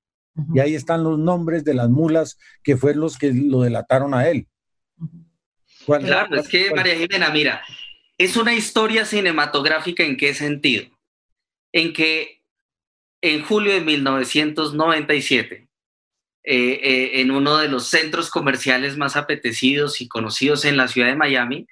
Y 0.53 0.61
ahí 0.61 0.75
están 0.75 1.05
los 1.05 1.19
nombres 1.19 1.65
de 1.65 1.75
las 1.75 1.89
mulas 1.89 2.39
que 2.63 2.77
fueron 2.77 3.03
los 3.03 3.19
que 3.19 3.33
lo 3.33 3.63
delataron 3.63 4.15
a 4.15 4.29
él. 4.29 4.49
Claro, 5.87 6.37
es 6.37 6.49
que 6.49 6.75
María 6.75 6.97
Jimena, 6.97 7.31
mira, 7.31 7.63
es 8.19 8.37
una 8.37 8.55
historia 8.55 9.05
cinematográfica 9.05 10.03
en 10.03 10.17
qué 10.17 10.35
sentido? 10.35 10.87
En 11.73 11.93
que 11.93 12.43
en 13.21 13.43
julio 13.43 13.73
de 13.73 13.81
1997, 13.81 15.69
eh, 16.47 16.81
eh, 16.83 17.21
en 17.21 17.31
uno 17.31 17.57
de 17.57 17.69
los 17.69 17.87
centros 17.89 18.31
comerciales 18.31 18.97
más 18.97 19.17
apetecidos 19.17 20.01
y 20.01 20.09
conocidos 20.09 20.65
en 20.65 20.77
la 20.77 20.89
ciudad 20.89 21.09
de 21.09 21.17
Miami, 21.17 21.67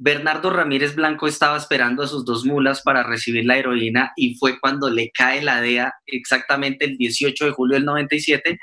Bernardo 0.00 0.50
Ramírez 0.50 0.94
Blanco 0.94 1.26
estaba 1.26 1.56
esperando 1.56 2.04
a 2.04 2.06
sus 2.06 2.24
dos 2.24 2.44
mulas 2.44 2.82
para 2.82 3.02
recibir 3.02 3.44
la 3.44 3.58
heroína 3.58 4.12
y 4.14 4.36
fue 4.36 4.60
cuando 4.60 4.88
le 4.88 5.10
cae 5.10 5.42
la 5.42 5.60
DEA 5.60 5.92
exactamente 6.06 6.84
el 6.84 6.96
18 6.96 7.46
de 7.46 7.50
julio 7.50 7.74
del 7.74 7.84
97 7.84 8.60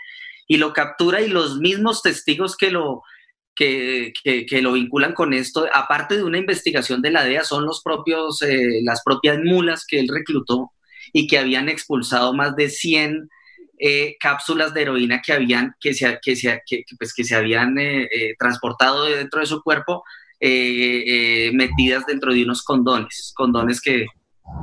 y 0.48 0.58
lo 0.58 0.72
captura 0.72 1.22
y 1.22 1.28
los 1.28 1.58
mismos 1.58 2.02
testigos 2.02 2.56
que 2.56 2.72
lo, 2.72 3.04
que, 3.54 4.14
lo 4.62 4.72
vinculan 4.72 5.12
con 5.12 5.34
esto, 5.34 5.68
aparte 5.74 6.16
de 6.16 6.24
una 6.24 6.38
investigación 6.38 7.02
de 7.02 7.12
la 7.12 7.26
DEA, 7.26 7.44
son 7.44 7.66
los 7.66 7.82
propios, 7.84 8.42
eh, 8.42 8.80
las 8.84 9.04
propias 9.04 9.38
mulas 9.44 9.86
que 9.86 10.00
él 10.00 10.08
reclutó 10.08 10.72
y 11.12 11.28
que 11.28 11.38
habían 11.38 11.68
expulsado 11.68 12.34
más 12.34 12.56
de 12.56 12.70
100 12.70 13.30
eh, 13.78 14.16
cápsulas 14.22 14.74
de 14.74 14.84
heroína 14.84 15.22
que, 15.22 15.34
habían, 15.34 15.76
que, 15.82 15.94
se, 15.94 16.18
que, 16.22 16.38
se, 16.38 16.62
pues, 16.98 17.14
que 17.14 17.26
se 17.26 17.36
habían 17.36 17.78
eh, 17.78 18.08
transportado 18.40 19.04
dentro 19.04 19.42
de 19.42 19.48
su 19.48 19.62
cuerpo 19.62 20.06
eh, 20.48 21.48
eh, 21.48 21.52
metidas 21.54 22.06
dentro 22.06 22.32
de 22.32 22.44
unos 22.44 22.62
condones, 22.62 23.34
condones 23.36 23.82
que, 23.82 24.06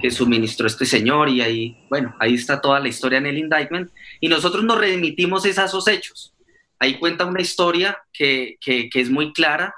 que 0.01 0.13
suministró 0.13 0.69
este 0.69 0.87
señor 0.87 1.29
y 1.29 1.41
ahí, 1.41 1.77
bueno, 1.91 2.15
ahí 2.21 2.35
está 2.35 2.61
toda 2.61 2.79
la 2.79 2.87
historia 2.87 3.19
en 3.19 3.27
el 3.27 3.37
indictment 3.37 3.91
y 4.21 4.29
nosotros 4.29 4.63
nos 4.63 4.79
remitimos 4.79 5.45
a 5.45 5.65
esos 5.65 5.89
hechos. 5.89 6.35
Ahí 6.79 7.01
cuenta 7.01 7.25
una 7.25 7.41
historia 7.41 7.99
que, 8.13 8.59
que, 8.61 8.89
es 8.95 9.11
muy 9.11 9.33
clara 9.33 9.75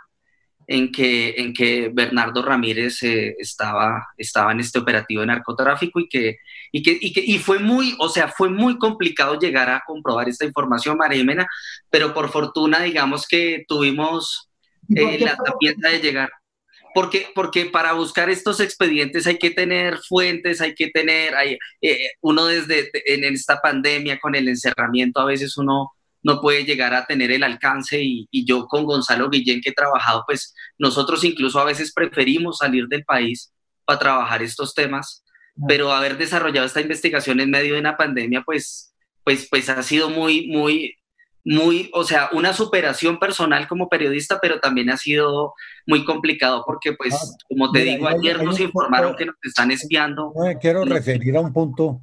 en 0.67 0.93
que, 0.93 1.37
en 1.39 1.55
que 1.55 1.91
Bernardo 1.91 2.43
Ramírez 2.43 3.03
eh, 3.03 3.35
estaba, 3.39 4.09
estaba 4.19 4.53
en 4.53 4.61
este 4.61 4.81
operativo 4.81 5.23
de 5.23 5.29
narcotráfico 5.29 6.01
y 6.01 6.09
que, 6.11 6.37
y 6.71 6.83
que, 6.83 6.99
y 7.01 7.15
que 7.15 7.21
y 7.21 7.39
fue 7.39 7.61
muy, 7.61 7.97
o 7.99 8.11
sea, 8.11 8.29
fue 8.29 8.51
muy 8.51 8.77
complicado 8.77 9.39
llegar 9.39 9.71
a 9.71 9.83
comprobar 9.87 10.29
esta 10.29 10.45
información, 10.45 10.99
María 10.99 11.25
pero 11.89 12.13
por 12.13 12.29
fortuna, 12.29 12.81
digamos 12.81 13.27
que 13.27 13.65
tuvimos 13.67 14.51
eh, 14.95 15.19
la 15.21 15.37
tapieta 15.37 15.89
de 15.89 16.01
llegar. 16.01 16.31
Porque, 16.95 17.27
porque 17.35 17.67
para 17.67 17.93
buscar 17.93 18.31
estos 18.31 18.61
expedientes 18.61 19.27
hay 19.27 19.37
que 19.37 19.51
tener 19.51 19.99
fuentes, 19.99 20.61
hay 20.61 20.75
que 20.75 20.91
tener, 20.91 21.35
hay, 21.35 21.59
eh, 21.83 22.11
uno 22.21 22.47
desde 22.47 22.91
en 23.13 23.25
esta 23.25 23.61
pandemia 23.61 24.21
con 24.21 24.37
el 24.37 24.49
encerramiento 24.49 25.21
a 25.21 25.25
veces 25.25 25.57
uno 25.57 25.91
no 26.23 26.41
puede 26.41 26.65
llegar 26.65 26.95
a 26.95 27.05
tener 27.05 27.33
el 27.33 27.43
alcance 27.43 28.01
y, 28.01 28.29
y, 28.31 28.47
yo 28.47 28.67
con 28.67 28.85
Gonzalo 28.85 29.29
Guillén 29.29 29.61
que 29.61 29.71
he 29.71 29.75
trabajado, 29.75 30.23
pues 30.27 30.55
nosotros 30.79 31.25
incluso 31.25 31.59
a 31.59 31.65
veces 31.65 31.93
preferimos 31.93 32.59
salir 32.59 32.87
del 32.87 33.05
país 33.05 33.53
para 33.85 33.99
trabajar 33.99 34.43
estos 34.43 34.75
temas, 34.75 35.25
pero 35.69 35.93
haber 35.93 36.17
desarrollado 36.17 36.67
esta 36.67 36.81
investigación 36.81 37.41
en 37.41 37.51
medio 37.51 37.75
de 37.75 37.81
una 37.81 37.97
pandemia, 37.97 38.43
pues, 38.43 38.95
pues, 39.23 39.47
pues 39.49 39.69
ha 39.69 39.83
sido 39.83 40.11
muy, 40.11 40.49
muy, 40.49 40.97
muy, 41.45 41.91
o 41.93 42.05
sea, 42.05 42.31
una 42.33 42.53
superación 42.53 43.19
personal 43.19 43.69
como 43.69 43.89
periodista, 43.89 44.39
pero 44.41 44.61
también 44.61 44.91
ha 44.91 44.97
sido 44.97 45.55
muy 45.87 46.05
complicado 46.05 46.65
porque, 46.67 46.95
pues, 46.95 47.15
ah, 47.15 47.37
como 47.49 47.71
te 47.71 47.81
digo, 47.81 48.09
ayer 48.09 48.43
nos 48.43 48.59
informaron 48.61 49.15
que 49.15 49.27
nos 49.27 49.37
están 49.43 49.71
espiando. 49.71 50.33
Me 50.43 50.59
quiero 50.59 50.85
referir 50.85 51.37
a 51.37 51.41
un 51.41 51.53
punto, 51.53 52.01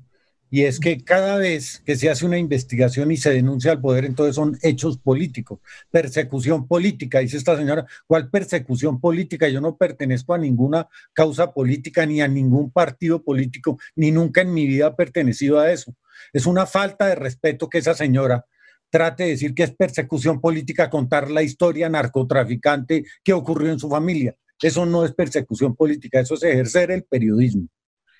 y 0.53 0.65
es 0.65 0.81
que 0.81 1.03
cada 1.03 1.37
vez 1.37 1.81
que 1.85 1.95
se 1.95 2.09
hace 2.09 2.25
una 2.25 2.37
investigación 2.37 3.09
y 3.09 3.17
se 3.17 3.31
denuncia 3.31 3.71
al 3.71 3.79
poder, 3.79 4.03
entonces 4.03 4.35
son 4.35 4.59
hechos 4.61 4.97
políticos, 4.97 5.59
persecución 5.89 6.67
política, 6.67 7.19
dice 7.19 7.37
esta 7.37 7.55
señora, 7.55 7.87
¿cuál 8.05 8.29
persecución 8.29 8.99
política? 8.99 9.47
Yo 9.47 9.61
no 9.61 9.77
pertenezco 9.77 10.33
a 10.33 10.37
ninguna 10.37 10.89
causa 11.13 11.53
política 11.53 12.05
ni 12.05 12.21
a 12.21 12.27
ningún 12.27 12.69
partido 12.69 13.23
político, 13.23 13.79
ni 13.95 14.11
nunca 14.11 14.41
en 14.41 14.53
mi 14.53 14.67
vida 14.67 14.87
he 14.87 14.91
pertenecido 14.91 15.57
a 15.57 15.71
eso. 15.71 15.95
Es 16.33 16.45
una 16.45 16.65
falta 16.65 17.07
de 17.07 17.15
respeto 17.15 17.69
que 17.69 17.77
esa 17.77 17.93
señora 17.93 18.45
trate 18.91 19.23
de 19.23 19.29
decir 19.29 19.55
que 19.55 19.63
es 19.63 19.75
persecución 19.75 20.39
política 20.39 20.89
contar 20.89 21.31
la 21.31 21.41
historia 21.41 21.89
narcotraficante 21.89 23.05
que 23.23 23.33
ocurrió 23.33 23.71
en 23.71 23.79
su 23.79 23.89
familia. 23.89 24.35
Eso 24.61 24.85
no 24.85 25.03
es 25.03 25.13
persecución 25.13 25.75
política, 25.75 26.19
eso 26.19 26.35
es 26.35 26.43
ejercer 26.43 26.91
el 26.91 27.03
periodismo. 27.03 27.67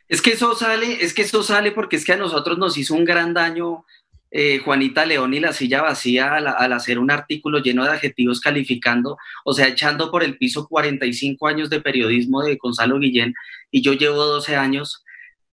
Es 0.08 0.22
que 0.22 0.32
eso 0.32 0.56
sale, 0.56 1.04
es 1.04 1.14
que 1.14 1.22
eso 1.22 1.44
sale 1.44 1.72
porque 1.72 1.98
es 1.98 2.06
que 2.06 2.14
a 2.14 2.18
nosotros 2.18 2.58
nos 2.58 2.78
hizo 2.78 2.96
un 2.96 3.06
gran 3.06 3.34
daño 3.34 3.86
eh, 4.32 4.60
Juanita 4.60 5.06
León 5.06 5.34
y 5.34 5.42
la 5.42 5.52
silla 5.52 5.82
vacía 5.82 6.36
al, 6.36 6.48
al, 6.48 6.74
hacer 6.74 7.00
un 7.00 7.12
artículo 7.12 7.60
lleno 7.60 7.84
de 7.84 7.92
adjetivos 7.92 8.40
calificando, 8.40 9.18
o 9.44 9.54
sea, 9.54 9.68
echando 9.68 10.10
por 10.10 10.24
el 10.24 10.38
piso 10.38 10.68
45 10.70 11.48
años 11.48 11.70
de 11.70 11.82
periodismo 11.82 12.42
de 12.42 12.56
Gonzalo 12.56 12.98
Guillén 12.98 13.34
y 13.72 13.82
yo 13.82 13.92
llevo 13.92 14.24
12 14.24 14.56
años 14.56 15.04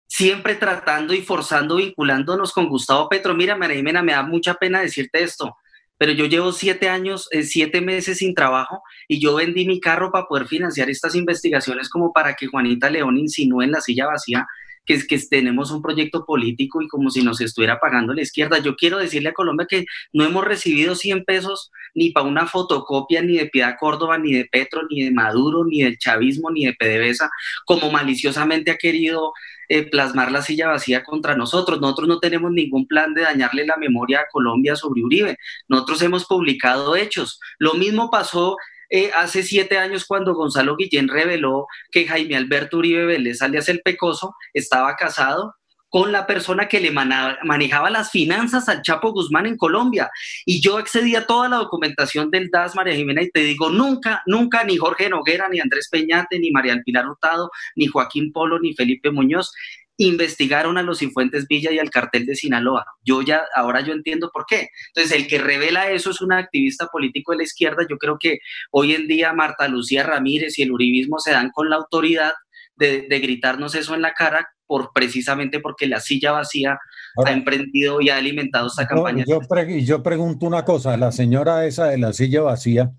siempre 0.08 0.56
tratando 0.56 1.14
y 1.14 1.22
forzando, 1.22 1.76
vinculándonos 1.76 2.52
con 2.54 2.68
Gustavo 2.68 3.10
Petro. 3.10 3.36
Mira, 3.36 3.56
María 3.56 3.84
me 3.84 4.14
da 4.14 4.24
mucha 4.24 4.56
pena 4.56 4.82
decirte 4.82 5.22
esto, 5.22 5.58
pero 5.98 6.12
yo 6.14 6.26
llevo 6.26 6.52
siete 6.52 6.90
años, 6.90 7.28
eh, 7.32 7.44
siete 7.44 7.82
meses 7.82 8.20
sin 8.20 8.34
trabajo 8.34 8.82
y 9.08 9.20
yo 9.20 9.36
vendí 9.36 9.66
mi 9.66 9.80
carro 9.80 10.12
para 10.12 10.26
poder 10.26 10.48
financiar 10.48 10.90
estas 10.90 11.16
investigaciones 11.16 11.90
como 11.90 12.14
para 12.14 12.36
que 12.36 12.48
Juanita 12.48 12.90
León 12.90 13.18
insinúe 13.18 13.64
en 13.64 13.72
la 13.72 13.82
silla 13.82 14.08
vacía 14.08 14.48
que, 14.88 14.94
es 14.94 15.06
que 15.06 15.20
tenemos 15.20 15.70
un 15.70 15.82
proyecto 15.82 16.26
político 16.26 16.82
y 16.82 16.88
como 16.88 17.12
si 17.12 17.22
nos 17.22 17.42
estuviera 17.42 17.80
pagando 17.80 18.14
la 18.14 18.22
izquierda. 18.22 18.58
Yo 18.60 18.76
quiero 18.76 18.98
decirle 18.98 19.30
a 19.30 19.34
Colombia 19.34 19.68
que 19.70 19.86
no 20.14 20.24
hemos 20.24 20.46
recibido 20.46 20.96
100 20.96 21.26
pesos 21.26 21.72
ni 21.94 22.12
para 22.12 22.26
una 22.26 22.48
fotocopia 22.48 23.22
ni 23.22 23.38
de 23.38 23.48
Piedad 23.48 23.76
Córdoba, 23.80 24.18
ni 24.18 24.34
de 24.34 24.46
Petro, 24.46 24.82
ni 24.90 25.04
de 25.04 25.12
Maduro, 25.12 25.66
ni 25.66 25.84
del 25.84 25.98
chavismo, 25.98 26.50
ni 26.50 26.66
de 26.66 26.74
PDVSA, 26.74 27.30
como 27.66 27.92
maliciosamente 27.92 28.72
ha 28.72 28.78
querido 28.78 29.34
eh, 29.70 29.90
plasmar 29.90 30.32
la 30.32 30.42
silla 30.42 30.70
vacía 30.70 31.04
contra 31.04 31.36
nosotros. 31.36 31.82
Nosotros 31.82 32.08
no 32.08 32.20
tenemos 32.20 32.52
ningún 32.52 32.88
plan 32.88 33.14
de 33.14 33.24
dañarle 33.24 33.66
la 33.66 33.78
memoria 33.78 34.22
a 34.22 34.28
Colombia 34.32 34.76
sobre 34.76 35.04
Uribe. 35.04 35.38
Nosotros 35.68 36.02
hemos 36.02 36.26
publicado 36.26 36.96
hechos. 36.96 37.40
Lo 37.60 37.74
mismo 37.74 38.10
pasó 38.10 38.56
eh, 38.90 39.12
hace 39.16 39.44
siete 39.44 39.78
años 39.78 40.06
cuando 40.06 40.34
Gonzalo 40.34 40.76
Guillén 40.76 41.08
reveló 41.08 41.68
que 41.92 42.08
Jaime 42.08 42.36
Alberto 42.36 42.78
Uribe 42.78 43.06
Vélez, 43.06 43.42
alias 43.42 43.70
el 43.70 43.82
Pecoso, 43.82 44.36
estaba 44.54 44.96
casado 44.96 45.56
con 45.90 46.12
la 46.12 46.28
persona 46.28 46.68
que 46.68 46.82
le 46.82 46.92
manejaba 46.92 47.90
las 47.90 48.12
finanzas 48.12 48.68
al 48.68 48.82
Chapo 48.82 49.14
Guzmán 49.14 49.46
en 49.46 49.58
Colombia. 49.58 50.10
Y 50.46 50.62
yo 50.62 50.78
accedí 50.78 51.16
a 51.16 51.26
toda 51.26 51.48
la 51.48 51.58
documentación 51.58 52.30
del 52.30 52.50
DAS, 52.50 52.76
María 52.76 52.96
Jimena, 52.96 53.22
y 53.22 53.32
te 53.32 53.40
digo, 53.40 53.70
nunca, 53.70 54.22
nunca 54.26 54.64
ni 54.64 54.78
Jorge 54.78 55.10
Noguera, 55.10 55.48
ni 55.50 55.60
Andrés 55.60 55.88
Peñate, 55.90 56.40
ni 56.40 56.52
María 56.52 56.78
Pilar 56.86 57.08
Hurtado, 57.08 57.50
ni 57.76 57.88
Joaquín 57.88 58.32
Polo, 58.34 58.60
ni 58.60 58.74
Felipe 58.74 59.12
Muñoz 59.12 59.54
investigaron 59.98 60.78
a 60.78 60.84
los 60.84 61.00
Cifuentes 61.00 61.48
Villa 61.48 61.72
y 61.72 61.80
al 61.80 61.90
cartel 61.90 62.26
de 62.26 62.36
Sinaloa. 62.36 62.86
Yo 63.04 63.22
ya, 63.22 63.44
ahora 63.56 63.82
yo 63.82 63.94
entiendo 63.94 64.30
por 64.32 64.46
qué. 64.48 64.70
Entonces, 64.94 65.18
el 65.18 65.28
que 65.28 65.40
revela 65.40 65.92
eso 65.92 66.12
es 66.12 66.22
un 66.22 66.34
activista 66.34 66.88
político 66.88 67.32
de 67.32 67.40
la 67.40 67.44
izquierda. 67.44 67.86
Yo 67.90 67.98
creo 67.98 68.18
que 68.20 68.40
hoy 68.72 68.94
en 68.94 69.08
día 69.08 69.34
Marta 69.34 69.68
Lucía 69.68 70.04
Ramírez 70.04 70.58
y 70.60 70.64
el 70.64 70.72
uribismo 70.72 71.20
se 71.20 71.32
dan 71.32 71.50
con 71.52 71.70
la 71.70 71.78
autoridad 71.78 72.34
de, 72.76 73.20
gritarnos 73.20 73.74
eso 73.76 73.96
en 73.96 74.02
la 74.04 74.14
cara 74.14 74.48
por 74.68 74.92
precisamente 74.94 75.60
porque 75.60 75.88
la 75.88 76.00
silla 76.00 76.34
vacía 76.34 76.78
ha 77.26 77.32
emprendido 77.32 78.02
y 78.02 78.10
ha 78.10 78.18
alimentado 78.18 78.68
esta 78.68 78.86
campaña. 78.86 79.24
Yo, 79.28 79.40
yo 79.80 80.04
pregunto 80.04 80.46
una 80.46 80.64
cosa, 80.64 80.96
la 80.98 81.12
señora 81.12 81.66
esa 81.66 81.88
de 81.88 81.98
la 81.98 82.14
silla 82.14 82.42
vacía, 82.42 82.92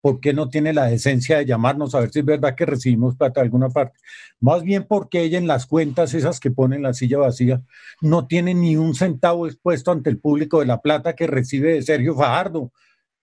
¿por 0.00 0.20
qué 0.20 0.32
no 0.32 0.48
tiene 0.48 0.72
la 0.72 0.86
decencia 0.86 1.38
de 1.38 1.46
llamarnos 1.46 1.94
a 1.94 2.00
ver 2.00 2.10
si 2.10 2.20
es 2.20 2.24
verdad 2.24 2.54
que 2.54 2.66
recibimos 2.66 3.16
plata 3.16 3.40
de 3.40 3.46
alguna 3.46 3.68
parte? 3.68 3.98
Más 4.40 4.62
bien 4.62 4.84
porque 4.88 5.22
ella 5.22 5.38
en 5.38 5.46
las 5.46 5.66
cuentas, 5.66 6.14
esas 6.14 6.40
que 6.40 6.50
pone 6.50 6.76
en 6.76 6.82
la 6.82 6.94
silla 6.94 7.18
vacía, 7.18 7.62
no 8.00 8.26
tiene 8.26 8.54
ni 8.54 8.76
un 8.76 8.94
centavo 8.94 9.46
expuesto 9.46 9.90
ante 9.90 10.10
el 10.10 10.18
público 10.18 10.60
de 10.60 10.66
la 10.66 10.80
plata 10.80 11.14
que 11.14 11.26
recibe 11.26 11.74
de 11.74 11.82
Sergio 11.82 12.14
Fajardo, 12.14 12.70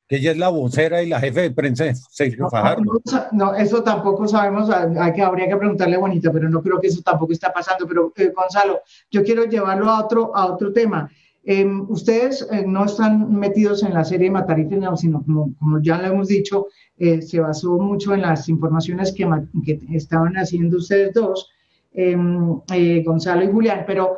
que 0.07 0.17
ella 0.17 0.31
es 0.31 0.37
la 0.37 0.49
vocera 0.49 1.01
y 1.01 1.09
la 1.09 1.19
jefe 1.19 1.41
de 1.41 1.51
prensa 1.51 1.85
de 1.85 1.95
Sergio 1.95 2.49
Fajardo. 2.49 3.01
No, 3.31 3.55
eso 3.55 3.81
tampoco 3.81 4.27
sabemos, 4.27 4.69
hay 4.69 5.13
que, 5.13 5.21
habría 5.21 5.47
que 5.47 5.57
preguntarle 5.57 5.97
Bonita, 5.97 6.31
pero 6.31 6.49
no 6.49 6.61
creo 6.61 6.79
que 6.79 6.87
eso 6.87 7.01
tampoco 7.01 7.33
está 7.33 7.51
pasando. 7.51 7.87
Pero 7.87 8.13
eh, 8.15 8.31
Gonzalo, 8.35 8.81
yo 9.09 9.23
quiero 9.23 9.45
llevarlo 9.45 9.89
a 9.89 10.03
otro, 10.03 10.35
a 10.35 10.45
otro 10.45 10.71
tema. 10.71 11.09
Em, 11.47 11.85
ustedes 11.89 12.47
eh, 12.51 12.63
no 12.65 12.85
están 12.85 13.31
metidos 13.31 13.83
en 13.83 13.93
la 13.93 14.03
serie 14.03 14.31
Matarife, 14.31 14.79
sino 14.97 15.23
como, 15.23 15.53
como, 15.59 15.79
ya 15.79 15.99
lo 15.99 16.07
hemos 16.07 16.27
dicho, 16.27 16.67
eh, 16.97 17.21
se 17.21 17.39
basó 17.39 17.77
mucho 17.77 18.15
en 18.15 18.21
las 18.21 18.49
informaciones 18.49 19.13
que, 19.13 19.27
que 19.63 19.79
estaban 19.95 20.33
haciendo 20.37 20.77
ustedes 20.77 21.13
dos, 21.13 21.51
em, 21.93 22.59
eh, 22.73 23.03
Gonzalo 23.05 23.43
y 23.43 23.51
Julián, 23.51 23.83
pero 23.85 24.17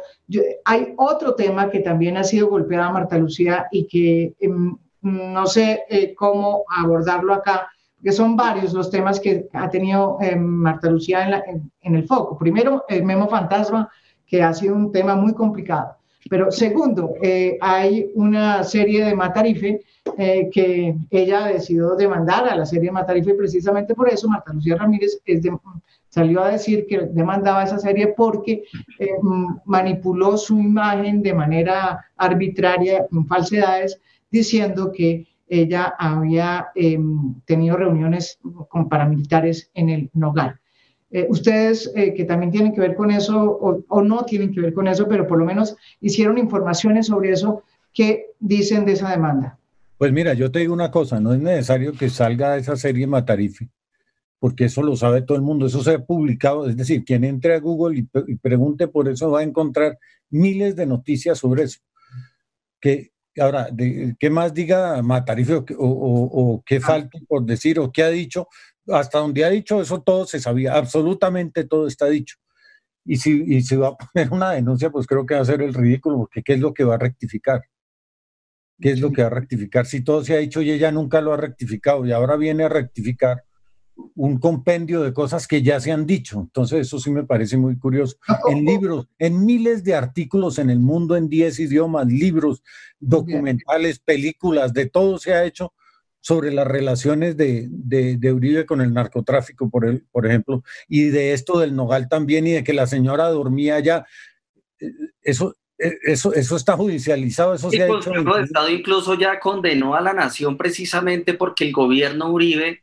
hay 0.63 0.93
otro 0.95 1.35
tema 1.35 1.69
que 1.69 1.81
también 1.81 2.15
ha 2.15 2.23
sido 2.23 2.47
golpeada 2.49 2.91
Marta 2.91 3.17
Lucía 3.17 3.67
y 3.71 3.87
que 3.87 4.33
em, 4.39 4.77
no 5.01 5.45
sé 5.47 5.83
cómo 6.17 6.63
abordarlo 6.69 7.33
acá, 7.33 7.67
que 8.01 8.11
son 8.13 8.37
varios 8.37 8.73
los 8.73 8.89
temas 8.89 9.19
que 9.19 9.47
ha 9.53 9.69
tenido 9.69 10.17
Marta 10.37 10.89
Lucía 10.89 11.43
en, 11.45 11.71
en 11.81 11.95
el 11.95 12.07
foco. 12.07 12.37
Primero, 12.37 12.85
el 12.87 13.03
memo 13.03 13.27
fantasma, 13.27 13.89
que 14.25 14.41
ha 14.43 14.53
sido 14.53 14.75
un 14.75 14.91
tema 14.91 15.15
muy 15.15 15.33
complicado 15.33 15.96
Pero 16.29 16.51
segundo, 16.51 17.13
eh, 17.21 17.57
hay 17.61 18.11
una 18.15 18.63
serie 18.63 19.05
de 19.05 19.15
Matarife 19.15 19.81
eh, 20.17 20.49
que 20.51 20.95
ella 21.09 21.47
decidió 21.47 21.95
demandar 21.95 22.47
a 22.47 22.55
la 22.55 22.65
serie 22.65 22.91
Matarife 22.91 23.33
precisamente 23.33 23.95
por 23.95 24.09
eso. 24.09 24.27
Marta 24.27 24.53
Lucía 24.53 24.75
Ramírez 24.75 25.19
salió 26.09 26.43
a 26.43 26.51
decir 26.51 26.85
que 26.87 27.01
demandaba 27.11 27.63
esa 27.63 27.79
serie 27.79 28.13
porque 28.15 28.63
eh, 28.99 29.09
manipuló 29.65 30.37
su 30.37 30.59
imagen 30.59 31.21
de 31.21 31.33
manera 31.33 32.05
arbitraria, 32.15 33.05
con 33.07 33.27
falsedades, 33.27 33.99
diciendo 34.31 34.91
que 34.91 35.27
ella 35.49 35.93
había 35.97 36.67
em, 36.75 37.39
tenido 37.45 37.77
reuniones 37.77 38.39
con 38.67 38.89
paramilitares 38.89 39.71
en 39.73 39.89
el 39.89 40.09
Nogal. 40.13 40.59
Eh, 41.09 41.25
ustedes 41.29 41.89
eh, 41.95 42.13
que 42.13 42.25
también 42.25 42.51
tienen 42.51 42.73
que 42.73 42.81
ver 42.81 42.93
con 42.93 43.11
eso 43.11 43.39
o, 43.87 44.01
no 44.01 44.25
tienen 44.25 44.53
que 44.53 44.59
ver 44.59 44.73
con 44.73 44.87
eso, 44.87 45.07
pero 45.07 45.25
por 45.25 45.39
lo 45.39 45.45
menos 45.45 45.77
hicieron 46.01 46.37
informaciones 46.37 47.07
sobre 47.07 47.31
eso, 47.31 47.63
¿qué 47.93 48.31
dicen 48.39 48.85
de 48.85 48.91
esa 48.91 49.09
demanda? 49.09 49.57
Pues 49.97 50.11
mira, 50.11 50.33
yo 50.33 50.51
te 50.51 50.59
digo 50.59 50.73
una 50.73 50.91
cosa, 50.91 51.19
no 51.21 51.33
es 51.33 51.39
necesario 51.39 51.93
que 51.93 52.09
salga 52.09 52.57
esa 52.57 52.75
serie 52.75 53.07
Matarife, 53.07 53.69
porque 54.37 54.65
eso 54.65 54.83
lo 54.83 54.97
sabe 54.97 55.21
todo 55.21 55.37
el 55.37 55.43
mundo, 55.43 55.67
eso 55.67 55.81
se 55.81 55.93
ha 55.93 56.05
publicado, 56.05 56.69
es 56.69 56.75
decir, 56.75 57.05
quien 57.05 57.23
entre 57.23 57.55
a 57.55 57.59
Google 57.59 58.05
y, 58.27 58.35
pregunte 58.35 58.89
por 58.89 59.07
eso 59.07 59.31
va 59.31 59.39
a 59.39 59.43
encontrar 59.43 59.97
miles 60.29 60.75
de 60.75 60.87
noticias 60.87 61.37
sobre 61.37 61.63
eso. 61.63 61.79
Que, 62.81 63.11
ahora, 63.39 63.69
de, 63.71 64.15
¿qué 64.19 64.29
más 64.29 64.53
diga 64.53 65.01
Matarife 65.01 65.53
o, 65.53 65.63
o 65.77 66.63
qué 66.65 66.75
ah. 66.75 66.81
falta 66.81 67.17
por 67.29 67.45
decir 67.45 67.79
o 67.79 67.91
qué 67.93 68.03
ha 68.03 68.09
dicho? 68.09 68.49
Hasta 68.87 69.19
donde 69.19 69.45
ha 69.45 69.49
dicho 69.49 69.81
eso 69.81 70.01
todo 70.01 70.25
se 70.25 70.39
sabía, 70.39 70.75
absolutamente 70.75 71.65
todo 71.65 71.87
está 71.87 72.07
dicho. 72.07 72.37
Y 73.05 73.17
si, 73.17 73.43
y 73.47 73.61
si 73.61 73.75
va 73.75 73.89
a 73.89 73.97
poner 73.97 74.31
una 74.31 74.51
denuncia, 74.51 74.89
pues 74.89 75.07
creo 75.07 75.25
que 75.25 75.35
va 75.35 75.41
a 75.41 75.45
ser 75.45 75.61
el 75.61 75.73
ridículo, 75.73 76.17
porque 76.17 76.43
¿qué 76.43 76.53
es 76.53 76.59
lo 76.59 76.73
que 76.73 76.83
va 76.83 76.95
a 76.95 76.99
rectificar? 76.99 77.63
¿Qué 78.79 78.91
es 78.91 78.99
lo 78.99 79.11
que 79.11 79.21
va 79.21 79.27
a 79.27 79.31
rectificar? 79.31 79.85
Si 79.85 80.03
todo 80.03 80.23
se 80.23 80.35
ha 80.35 80.39
dicho 80.39 80.61
y 80.61 80.71
ella 80.71 80.91
nunca 80.91 81.21
lo 81.21 81.33
ha 81.33 81.37
rectificado 81.37 82.05
y 82.05 82.11
ahora 82.11 82.35
viene 82.35 82.65
a 82.65 82.69
rectificar 82.69 83.43
un 84.15 84.39
compendio 84.39 85.01
de 85.01 85.13
cosas 85.13 85.47
que 85.47 85.61
ya 85.61 85.79
se 85.79 85.91
han 85.91 86.05
dicho. 86.05 86.39
Entonces 86.39 86.81
eso 86.81 86.99
sí 86.99 87.09
me 87.11 87.23
parece 87.23 87.57
muy 87.57 87.77
curioso. 87.77 88.17
En 88.49 88.63
libros, 88.65 89.07
en 89.17 89.45
miles 89.45 89.83
de 89.83 89.95
artículos 89.95 90.59
en 90.59 90.69
el 90.69 90.79
mundo, 90.79 91.15
en 91.15 91.29
10 91.29 91.59
idiomas, 91.59 92.07
libros, 92.07 92.63
documentales, 92.99 93.99
películas, 93.99 94.73
de 94.73 94.87
todo 94.87 95.17
se 95.17 95.33
ha 95.33 95.45
hecho 95.45 95.73
sobre 96.27 96.51
las 96.51 96.67
relaciones 96.67 97.37
de, 97.37 97.67
de, 97.69 98.33
Uribe 98.33 98.65
con 98.65 98.81
el 98.81 98.93
narcotráfico, 98.93 99.69
por, 99.69 99.85
el, 99.85 100.03
por 100.11 100.25
ejemplo, 100.25 100.61
y 100.89 101.05
de 101.05 101.31
esto 101.31 101.57
del 101.57 101.73
Nogal 101.73 102.09
también, 102.09 102.45
y 102.45 102.51
de 102.51 102.65
que 102.65 102.73
la 102.73 102.85
señora 102.85 103.29
dormía 103.29 103.75
allá. 103.75 104.05
Eh, 104.77 104.91
eso, 105.21 105.55
eh, 105.79 105.97
eso, 106.03 106.33
eso 106.33 106.57
está 106.57 106.75
judicializado, 106.75 107.53
eso 107.53 107.71
se 107.71 107.81
ha 107.81 107.85
hecho. 107.85 108.11
El 108.11 108.43
Estado 108.43 108.69
incluso 108.69 109.13
ya 109.13 109.39
condenó 109.39 109.95
a 109.95 110.01
la 110.01 110.11
nación 110.11 110.57
precisamente 110.57 111.33
porque 111.33 111.63
el 111.63 111.71
gobierno 111.71 112.29
Uribe 112.29 112.81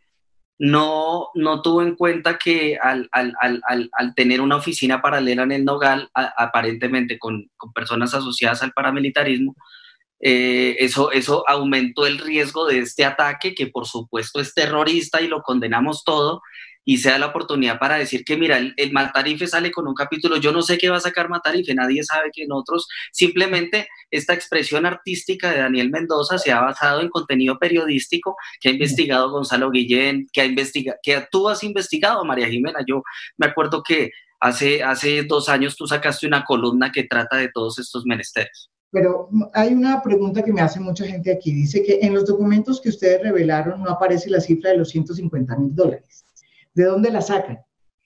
no, 0.59 1.29
no 1.35 1.61
tuvo 1.61 1.83
en 1.83 1.97
cuenta 1.97 2.39
que 2.39 2.79
al, 2.79 3.11
al, 3.13 3.35
al, 3.43 3.91
al 3.93 4.15
tener 4.15 4.41
una 4.41 4.57
oficina 4.57 5.03
paralela 5.03 5.43
en 5.43 5.53
el 5.53 5.67
Nogal, 5.67 6.09
aparentemente 6.15 7.19
con, 7.19 7.51
con 7.59 7.75
personas 7.75 8.15
asociadas 8.15 8.63
al 8.63 8.73
paramilitarismo, 8.73 9.55
eh, 10.21 10.77
eso, 10.79 11.13
eso 11.13 11.49
aumentó 11.49 12.07
el 12.07 12.19
riesgo 12.19 12.67
de 12.67 12.79
este 12.79 13.05
ataque, 13.05 13.55
que 13.55 13.67
por 13.67 13.87
supuesto 13.87 14.41
es 14.41 14.55
terrorista 14.55 15.21
y 15.21 15.29
lo 15.29 15.43
condenamos 15.43 16.05
todo, 16.05 16.41
y 16.85 16.99
sea 16.99 17.19
la 17.19 17.27
oportunidad 17.27 17.79
para 17.79 17.97
decir 17.97 18.25
que, 18.25 18.37
mira, 18.37 18.59
el, 18.59 18.93
Matarife 18.93 19.47
sale 19.47 19.71
con 19.71 19.89
un 19.89 19.95
capítulo, 19.95 20.37
yo 20.37 20.53
no 20.53 20.63
sé 20.63 20.79
qué 20.79 20.91
va 20.91 20.99
a 20.99 21.01
sacar 21.01 21.29
Matarife, 21.29 21.75
nadie 21.75 22.03
sabe 22.05 22.31
que 22.33 22.47
nosotros, 22.47 22.87
simplemente 23.13 23.89
esta 24.11 24.35
expresión 24.35 24.87
artística 24.87 25.51
de 25.51 25.59
Daniel 25.59 25.91
Mendoza 25.91 26.39
se 26.39 26.53
ha 26.53 26.61
basado 26.61 27.01
en 27.01 27.09
contenido 27.09 27.59
periodístico 27.59 28.37
que 28.61 28.69
ha 28.69 28.73
investigado 28.73 29.31
Gonzalo 29.31 29.71
Guillén, 29.71 30.27
que, 30.33 30.43
ha 30.43 30.45
investigado, 30.45 30.99
que 31.03 31.27
tú 31.31 31.49
has 31.49 31.65
investigado, 31.65 32.25
María 32.25 32.49
Jimena, 32.49 32.81
yo 32.87 33.03
me 33.39 33.47
acuerdo 33.47 33.83
que 33.83 34.11
hace, 34.41 34.83
hace 34.83 35.23
dos 35.23 35.49
años 35.49 35.77
tú 35.77 35.87
sacaste 35.87 36.27
una 36.27 36.45
columna 36.45 36.93
que 36.93 37.05
trata 37.05 37.37
de 37.37 37.49
todos 37.49 37.79
estos 37.79 38.05
menesteres. 38.05 38.71
Pero 38.95 39.29
hay 39.53 39.75
una 39.75 40.01
pregunta 40.01 40.45
que 40.45 40.53
me 40.53 40.61
hace 40.61 40.79
mucha 40.79 41.05
gente 41.05 41.33
aquí. 41.33 41.53
Dice 41.53 41.83
que 41.83 41.99
en 42.01 42.15
los 42.15 42.27
documentos 42.27 42.81
que 42.81 42.91
ustedes 42.91 43.21
revelaron 43.21 43.83
no 43.83 43.91
aparece 43.91 44.31
la 44.31 44.41
cifra 44.41 44.71
de 44.71 44.79
los 44.79 44.91
150 44.91 45.57
mil 45.57 45.75
dólares. 45.75 46.25
¿De 46.73 46.85
dónde 46.85 47.11
la 47.11 47.21
sacan? 47.21 47.59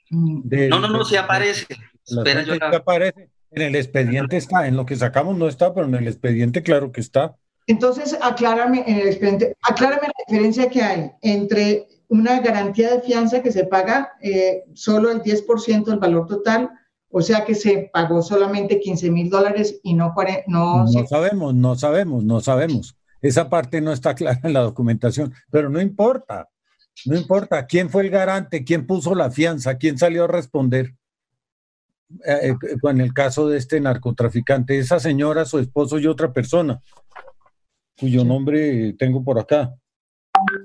Mm. 0.08 0.48
no, 0.70 0.80
no, 0.80 0.88
no, 0.88 1.04
sí 1.04 1.16
aparece. 1.16 1.66
Espera, 2.06 2.42
yo 2.42 2.54
aparece. 2.74 3.28
En 3.50 3.62
el 3.62 3.76
expediente 3.76 4.38
está, 4.38 4.66
en 4.66 4.76
lo 4.76 4.86
que 4.86 4.96
sacamos 4.96 5.36
no 5.36 5.46
está, 5.46 5.74
pero 5.74 5.86
en 5.86 5.94
el 5.94 6.08
expediente 6.08 6.62
claro 6.62 6.90
que 6.90 7.02
está. 7.02 7.36
Entonces, 7.66 8.16
aclárame 8.22 8.82
en 8.86 9.00
el 9.00 9.08
expediente, 9.08 9.54
aclárame 9.60 10.06
la 10.06 10.24
diferencia 10.26 10.70
que 10.70 10.82
hay 10.82 11.10
entre 11.20 11.86
una 12.08 12.40
garantía 12.40 12.94
de 12.94 13.02
fianza 13.02 13.42
que 13.42 13.52
se 13.52 13.64
paga 13.64 14.12
eh, 14.22 14.64
solo 14.72 15.10
el 15.10 15.22
10% 15.22 15.84
del 15.84 15.98
valor 15.98 16.26
total 16.26 16.70
o 17.10 17.22
sea 17.22 17.44
que 17.44 17.54
se 17.54 17.90
pagó 17.92 18.22
solamente 18.22 18.80
15 18.80 19.10
mil 19.10 19.30
dólares 19.30 19.80
y 19.82 19.94
no... 19.94 20.14
No, 20.46 20.84
no 20.84 21.06
sabemos, 21.06 21.54
no 21.54 21.76
sabemos, 21.76 22.24
no 22.24 22.40
sabemos. 22.40 22.96
Esa 23.20 23.48
parte 23.48 23.80
no 23.80 23.92
está 23.92 24.14
clara 24.14 24.40
en 24.44 24.52
la 24.52 24.60
documentación, 24.60 25.32
pero 25.50 25.70
no 25.70 25.80
importa, 25.80 26.48
no 27.06 27.16
importa 27.16 27.66
quién 27.66 27.90
fue 27.90 28.02
el 28.02 28.10
garante, 28.10 28.64
quién 28.64 28.86
puso 28.86 29.14
la 29.14 29.30
fianza, 29.30 29.76
quién 29.76 29.98
salió 29.98 30.24
a 30.24 30.28
responder. 30.28 30.94
Eh, 32.24 32.50
eh, 32.50 32.76
en 32.82 33.00
el 33.00 33.12
caso 33.12 33.48
de 33.48 33.58
este 33.58 33.80
narcotraficante, 33.80 34.78
esa 34.78 34.98
señora, 34.98 35.44
su 35.44 35.58
esposo 35.58 35.98
y 35.98 36.06
otra 36.06 36.32
persona, 36.32 36.80
cuyo 37.98 38.24
nombre 38.24 38.94
tengo 38.94 39.22
por 39.22 39.38
acá. 39.38 39.74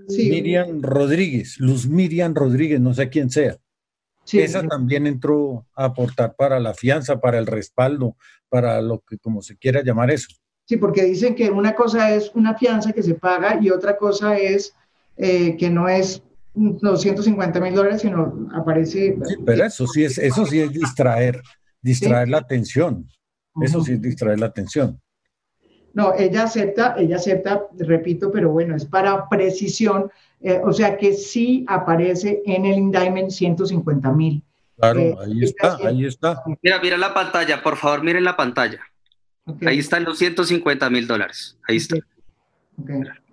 Miriam 0.07 0.81
Rodríguez, 0.81 1.59
Luz 1.59 1.87
Miriam 1.87 2.33
Rodríguez, 2.33 2.79
no 2.79 2.93
sé 2.93 3.09
quién 3.09 3.29
sea. 3.29 3.57
Esa 4.31 4.67
también 4.67 5.05
entró 5.05 5.65
a 5.75 5.85
aportar 5.85 6.35
para 6.35 6.59
la 6.59 6.73
fianza, 6.73 7.19
para 7.19 7.37
el 7.37 7.45
respaldo, 7.45 8.15
para 8.49 8.81
lo 8.81 8.99
que 8.99 9.17
como 9.17 9.41
se 9.41 9.57
quiera 9.57 9.83
llamar 9.83 10.11
eso. 10.11 10.29
Sí, 10.65 10.77
porque 10.77 11.03
dicen 11.03 11.35
que 11.35 11.49
una 11.51 11.75
cosa 11.75 12.13
es 12.13 12.31
una 12.33 12.55
fianza 12.55 12.93
que 12.93 13.03
se 13.03 13.15
paga 13.15 13.59
y 13.61 13.69
otra 13.69 13.97
cosa 13.97 14.37
es 14.37 14.73
eh, 15.17 15.57
que 15.57 15.69
no 15.69 15.89
es 15.89 16.23
250 16.53 17.59
mil 17.59 17.73
dólares, 17.73 18.01
sino 18.01 18.47
aparece... 18.53 19.17
Sí, 19.25 19.35
pero 19.45 19.65
eso 19.65 19.87
sí 19.87 20.05
es, 20.05 20.17
eso 20.17 20.45
sí 20.45 20.61
es 20.61 20.71
distraer, 20.71 21.41
distraer 21.81 22.29
la 22.29 22.37
atención. 22.37 23.07
Eso 23.61 23.83
sí 23.83 23.93
es 23.93 24.01
distraer 24.01 24.39
la 24.39 24.47
atención. 24.47 24.99
No, 25.93 26.13
ella 26.17 26.43
acepta, 26.43 26.95
ella 26.97 27.17
acepta, 27.17 27.67
repito, 27.77 28.31
pero 28.31 28.51
bueno, 28.51 28.75
es 28.75 28.85
para 28.85 29.29
precisión, 29.29 30.09
eh, 30.43 30.61
o 30.63 30.73
sea 30.73 30.97
que 30.97 31.13
sí 31.13 31.65
aparece 31.67 32.41
en 32.45 32.65
el 32.65 32.77
indictment 32.77 33.31
150 33.31 34.11
mil. 34.11 34.43
Claro, 34.77 34.99
eh, 34.99 35.15
ahí 35.21 35.43
está, 35.43 35.77
ahí 35.87 36.05
está. 36.05 36.43
Mira, 36.61 36.79
mira 36.81 36.97
la 36.97 37.13
pantalla, 37.13 37.63
por 37.63 37.77
favor, 37.77 38.03
miren 38.03 38.25
la 38.25 38.35
pantalla. 38.35 38.79
Ahí 39.65 39.79
están 39.79 40.03
los 40.03 40.17
150 40.17 40.89
mil 40.89 41.07
dólares, 41.07 41.57
ahí 41.67 41.77
está. 41.77 41.95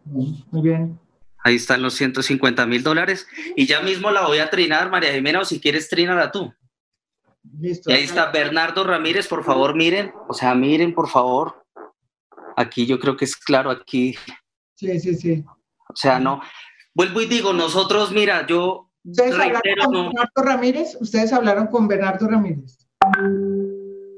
Muy 0.05 0.62
bien. 0.62 0.99
Ahí 1.42 1.57
están 1.57 1.83
los 1.83 1.94
150 1.94 2.66
mil 2.66 2.83
dólares. 2.83 3.27
Y 3.57 3.66
ya 3.66 3.81
mismo 3.81 4.11
la 4.11 4.27
voy 4.27 4.38
a 4.38 4.51
trinar, 4.51 4.90
María 4.90 5.12
Jimena, 5.12 5.40
o 5.40 5.44
si 5.44 5.61
quieres, 5.61 5.88
trínala 5.88 6.31
tú. 6.31 6.53
Listo. 7.59 7.90
Y 7.90 7.94
ahí 7.94 8.05
está 8.05 8.31
Bernardo 8.31 8.85
Ramírez, 8.85 9.27
por 9.27 9.42
favor, 9.42 9.75
miren. 9.75 10.12
O 10.29 10.35
sea, 10.35 10.55
miren, 10.55 10.94
por 10.94 11.09
favor. 11.09 11.64
Aquí 12.57 12.87
yo 12.87 13.01
creo 13.01 13.16
que 13.16 13.25
es 13.25 13.37
claro, 13.37 13.70
aquí. 13.70 14.14
Sí, 14.75 15.01
sí, 15.01 15.14
sí. 15.14 15.44
O 15.88 15.96
sea, 15.96 16.20
no. 16.20 16.42
Vuelvo 16.94 17.20
y 17.20 17.26
digo, 17.26 17.53
nosotros, 17.53 18.12
mira, 18.12 18.46
yo. 18.46 18.90
¿Ustedes 19.05 19.35
hablaron 19.35 19.92
con 19.92 20.07
Bernardo 20.07 20.42
Ramírez? 20.42 20.96
¿Ustedes 21.00 21.33
hablaron 21.33 21.66
con 21.68 21.88
Bernardo 21.88 22.29
Ramírez? 22.29 22.87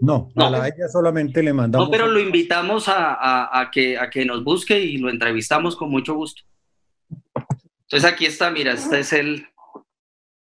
No, 0.00 0.32
a 0.34 0.50
la 0.50 0.66
ella 0.66 0.88
solamente 0.88 1.42
le 1.42 1.52
mandamos. 1.52 1.86
No, 1.86 1.90
pero 1.92 2.08
lo 2.08 2.18
invitamos 2.18 2.86
a, 2.88 3.70
que, 3.72 3.96
a 3.96 4.10
que 4.10 4.24
nos 4.24 4.42
busque 4.42 4.80
y 4.80 4.96
lo 4.96 5.08
entrevistamos 5.08 5.76
con 5.76 5.90
mucho 5.90 6.14
gusto. 6.14 6.42
Entonces 7.82 8.10
aquí 8.10 8.26
está, 8.26 8.50
mira, 8.50 8.72
este 8.72 8.98
es 9.00 9.12
el, 9.12 9.46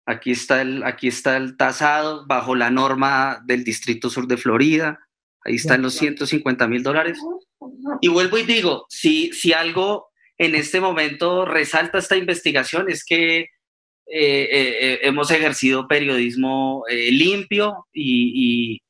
aquí 0.06 0.30
está 0.30 0.62
el, 0.62 0.84
aquí 0.84 1.08
está 1.08 1.36
el 1.36 1.56
tasado 1.56 2.26
bajo 2.26 2.54
la 2.54 2.70
norma 2.70 3.42
del 3.44 3.64
Distrito 3.64 4.08
Sur 4.08 4.28
de 4.28 4.36
Florida. 4.36 5.00
Ahí 5.44 5.56
están 5.56 5.82
los 5.82 5.94
150 5.94 6.68
mil 6.68 6.84
dólares. 6.84 7.18
Y 8.00 8.08
vuelvo 8.08 8.38
y 8.38 8.44
digo, 8.44 8.86
si, 8.88 9.32
si 9.32 9.52
algo 9.52 10.09
en 10.40 10.54
este 10.54 10.80
momento 10.80 11.44
resalta 11.44 11.98
esta 11.98 12.16
investigación 12.16 12.90
es 12.90 13.04
que 13.04 13.40
eh, 13.40 13.46
eh, 14.06 14.48
eh, 14.52 14.98
hemos 15.02 15.30
ejercido 15.30 15.86
periodismo 15.86 16.82
limpio 17.10 17.86
y, 17.92 18.80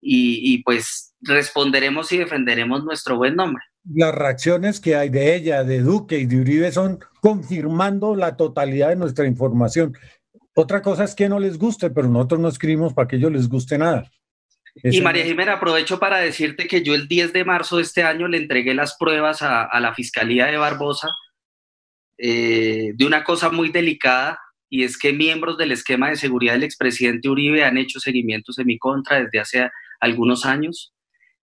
y, 0.00 0.62
pues 0.62 1.12
responderemos 1.20 2.12
y 2.12 2.18
defenderemos 2.18 2.84
nuestro 2.84 3.16
buen 3.16 3.34
nombre. 3.34 3.62
Las 3.92 4.14
reacciones 4.14 4.78
que 4.78 4.94
hay 4.94 5.08
de 5.08 5.34
ella, 5.34 5.64
de 5.64 5.80
Duque 5.80 6.18
y 6.18 6.26
de 6.26 6.40
Uribe 6.40 6.70
son 6.70 7.00
confirmando 7.20 8.14
la 8.14 8.36
totalidad 8.36 8.90
de 8.90 8.96
nuestra 8.96 9.26
información. 9.26 9.96
Otra 10.54 10.80
cosa 10.80 11.02
es 11.02 11.16
que 11.16 11.28
no 11.28 11.40
les 11.40 11.58
guste, 11.58 11.90
pero 11.90 12.08
nosotros 12.08 12.40
no 12.40 12.48
escribimos 12.48 12.94
para 12.94 13.08
que 13.08 13.16
ellos 13.16 13.32
les 13.32 13.48
guste 13.48 13.78
nada. 13.78 14.08
Y 14.82 15.00
María 15.00 15.24
Jimena, 15.24 15.54
aprovecho 15.54 15.98
para 15.98 16.18
decirte 16.18 16.66
que 16.66 16.82
yo 16.82 16.94
el 16.94 17.06
10 17.06 17.32
de 17.32 17.44
marzo 17.44 17.76
de 17.76 17.82
este 17.82 18.02
año 18.02 18.26
le 18.26 18.38
entregué 18.38 18.74
las 18.74 18.96
pruebas 18.98 19.40
a, 19.42 19.80
la 19.80 19.94
Fiscalía 19.94 20.46
de 20.46 20.56
Barbosa 20.56 21.08
eh, 22.18 22.92
de 22.94 23.06
una 23.06 23.22
cosa 23.24 23.50
muy 23.50 23.70
delicada 23.70 24.38
y 24.68 24.82
es 24.82 24.98
que 24.98 25.12
miembros 25.12 25.56
del 25.58 25.72
esquema 25.72 26.10
de 26.10 26.16
seguridad 26.16 26.54
del 26.54 26.64
expresidente 26.64 27.28
Uribe 27.28 27.64
han 27.64 27.78
hecho 27.78 28.00
seguimientos 28.00 28.58
en 28.58 28.66
mi 28.66 28.78
contra 28.78 29.22
desde 29.22 29.38
hace 29.38 29.70
algunos 30.00 30.44
años 30.44 30.94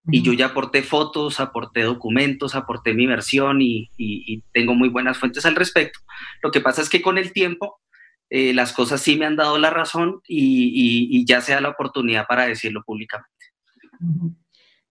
y 0.09 0.23
yo 0.23 0.33
ya 0.33 0.47
aporté 0.47 0.81
fotos, 0.81 1.39
aporté 1.39 1.83
documentos, 1.83 2.55
aporté 2.55 2.93
mi 2.93 3.05
versión 3.05 3.61
y, 3.61 3.89
tengo 4.51 4.73
muy 4.73 4.89
buenas 4.89 5.17
fuentes 5.17 5.45
al 5.45 5.55
respecto. 5.55 5.99
Lo 6.41 6.51
que 6.51 6.61
pasa 6.61 6.81
es 6.81 6.89
que 6.89 7.01
con 7.01 7.17
el 7.17 7.33
tiempo 7.33 7.79
eh, 8.33 8.53
las 8.53 8.71
cosas 8.71 9.01
sí 9.01 9.17
me 9.17 9.25
han 9.25 9.35
dado 9.35 9.57
la 9.57 9.69
razón 9.71 10.21
y, 10.25 11.25
ya 11.25 11.41
sea 11.41 11.59
la 11.59 11.67
oportunidad 11.67 12.25
para 12.27 12.47
decirlo 12.47 12.81
públicamente. 12.81 13.29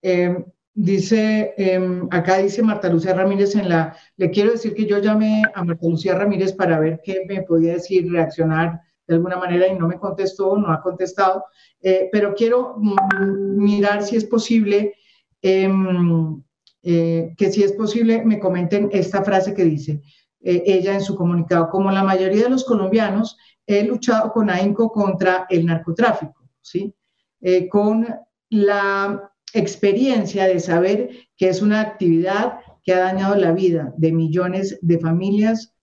Em, 0.03 0.45
dice, 0.75 1.55
em, 1.57 2.07
acá 2.11 2.37
dice 2.37 2.63
Marta 2.63 2.91
Lucía 2.91 3.15
Ramírez 3.15 3.57
en 3.57 3.71
la, 3.71 3.97
le 4.19 4.31
quiero 4.31 4.53
decir 4.53 4.75
que 4.75 4.85
yo 4.85 4.99
llamé 4.99 5.43
a 5.55 5.65
Marta 5.65 5.89
Lucía 5.89 6.15
Ramírez 6.15 6.53
para 6.53 6.79
ver 6.79 7.01
qué 7.03 7.25
me 7.27 7.41
podía 7.41 7.73
decir, 7.73 8.13
reaccionar 8.13 8.83
de 9.07 9.15
alguna 9.15 9.39
manera 9.39 9.67
y 9.69 9.75
no 9.75 9.89
me 9.89 9.99
contestó, 9.99 10.59
no 10.59 10.71
ha 10.71 10.83
contestado, 10.83 11.47
eh, 11.81 12.11
pero 12.13 12.35
quiero 12.35 12.77
mm, 12.77 13.57
mirar 13.57 14.03
si 14.03 14.17
es 14.17 14.27
posible, 14.27 14.97
em, 15.41 16.43
eh, 16.83 17.33
que 17.39 17.51
si 17.51 17.63
es 17.63 17.73
posible 17.73 18.23
me 18.23 18.39
comenten 18.39 18.91
esta 18.93 19.25
frase 19.25 19.55
que 19.55 19.65
dice, 19.65 20.03
eh, 20.43 20.63
ella 20.67 20.95
en 20.95 21.03
su 21.03 21.17
comunicado, 21.17 21.69
como 21.71 21.91
la 21.91 22.03
mayoría 22.03 22.45
de 22.45 22.51
los 22.51 22.65
colombianos, 22.65 23.37
he 23.67 23.85
luchado 23.85 24.33
con 24.33 24.51
AINCO 24.51 24.91
contra 24.91 25.47
el 25.49 25.67
narcotráfico, 25.67 26.49
¿sí? 26.61 26.95
Eh, 27.41 27.69
con 27.69 28.07
la 28.49 29.33
experiencia 29.53 30.47
de 30.47 30.61
saber 30.61 31.11
que 31.37 31.49
es 31.49 31.63
una 31.63 31.81
actividad 31.81 32.61
que 32.83 32.95
ha 32.95 33.01
dañado 33.01 33.37
la 33.37 33.53
vida 33.53 33.93
de 33.97 34.13
millones 34.13 34.79
de 34.83 34.99
familias 34.99 35.75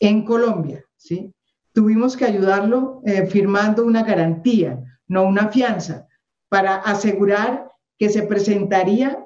en 0.00 0.24
Colombia, 0.24 0.84
¿sí? 0.96 1.32
Tuvimos 1.72 2.16
que 2.16 2.24
ayudarlo 2.24 3.02
eh, 3.04 3.26
firmando 3.26 3.84
una 3.84 4.02
garantía, 4.02 4.82
no 5.06 5.24
una 5.24 5.48
fianza, 5.48 6.08
para 6.48 6.76
asegurar 6.76 7.68
que 7.98 8.08
se 8.08 8.22
presentaría 8.22 9.24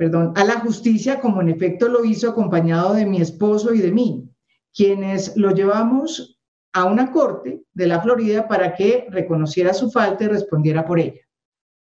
perdón, 0.00 0.32
a 0.34 0.44
la 0.44 0.60
justicia, 0.60 1.20
como 1.20 1.42
en 1.42 1.50
efecto 1.50 1.86
lo 1.86 2.06
hizo 2.06 2.30
acompañado 2.30 2.94
de 2.94 3.04
mi 3.04 3.20
esposo 3.20 3.74
y 3.74 3.80
de 3.80 3.92
mí, 3.92 4.30
quienes 4.74 5.36
lo 5.36 5.50
llevamos 5.50 6.40
a 6.72 6.86
una 6.86 7.12
corte 7.12 7.64
de 7.74 7.86
la 7.86 8.00
Florida 8.00 8.48
para 8.48 8.74
que 8.74 9.08
reconociera 9.10 9.74
su 9.74 9.90
falta 9.90 10.24
y 10.24 10.28
respondiera 10.28 10.86
por 10.86 11.00
ella. 11.00 11.20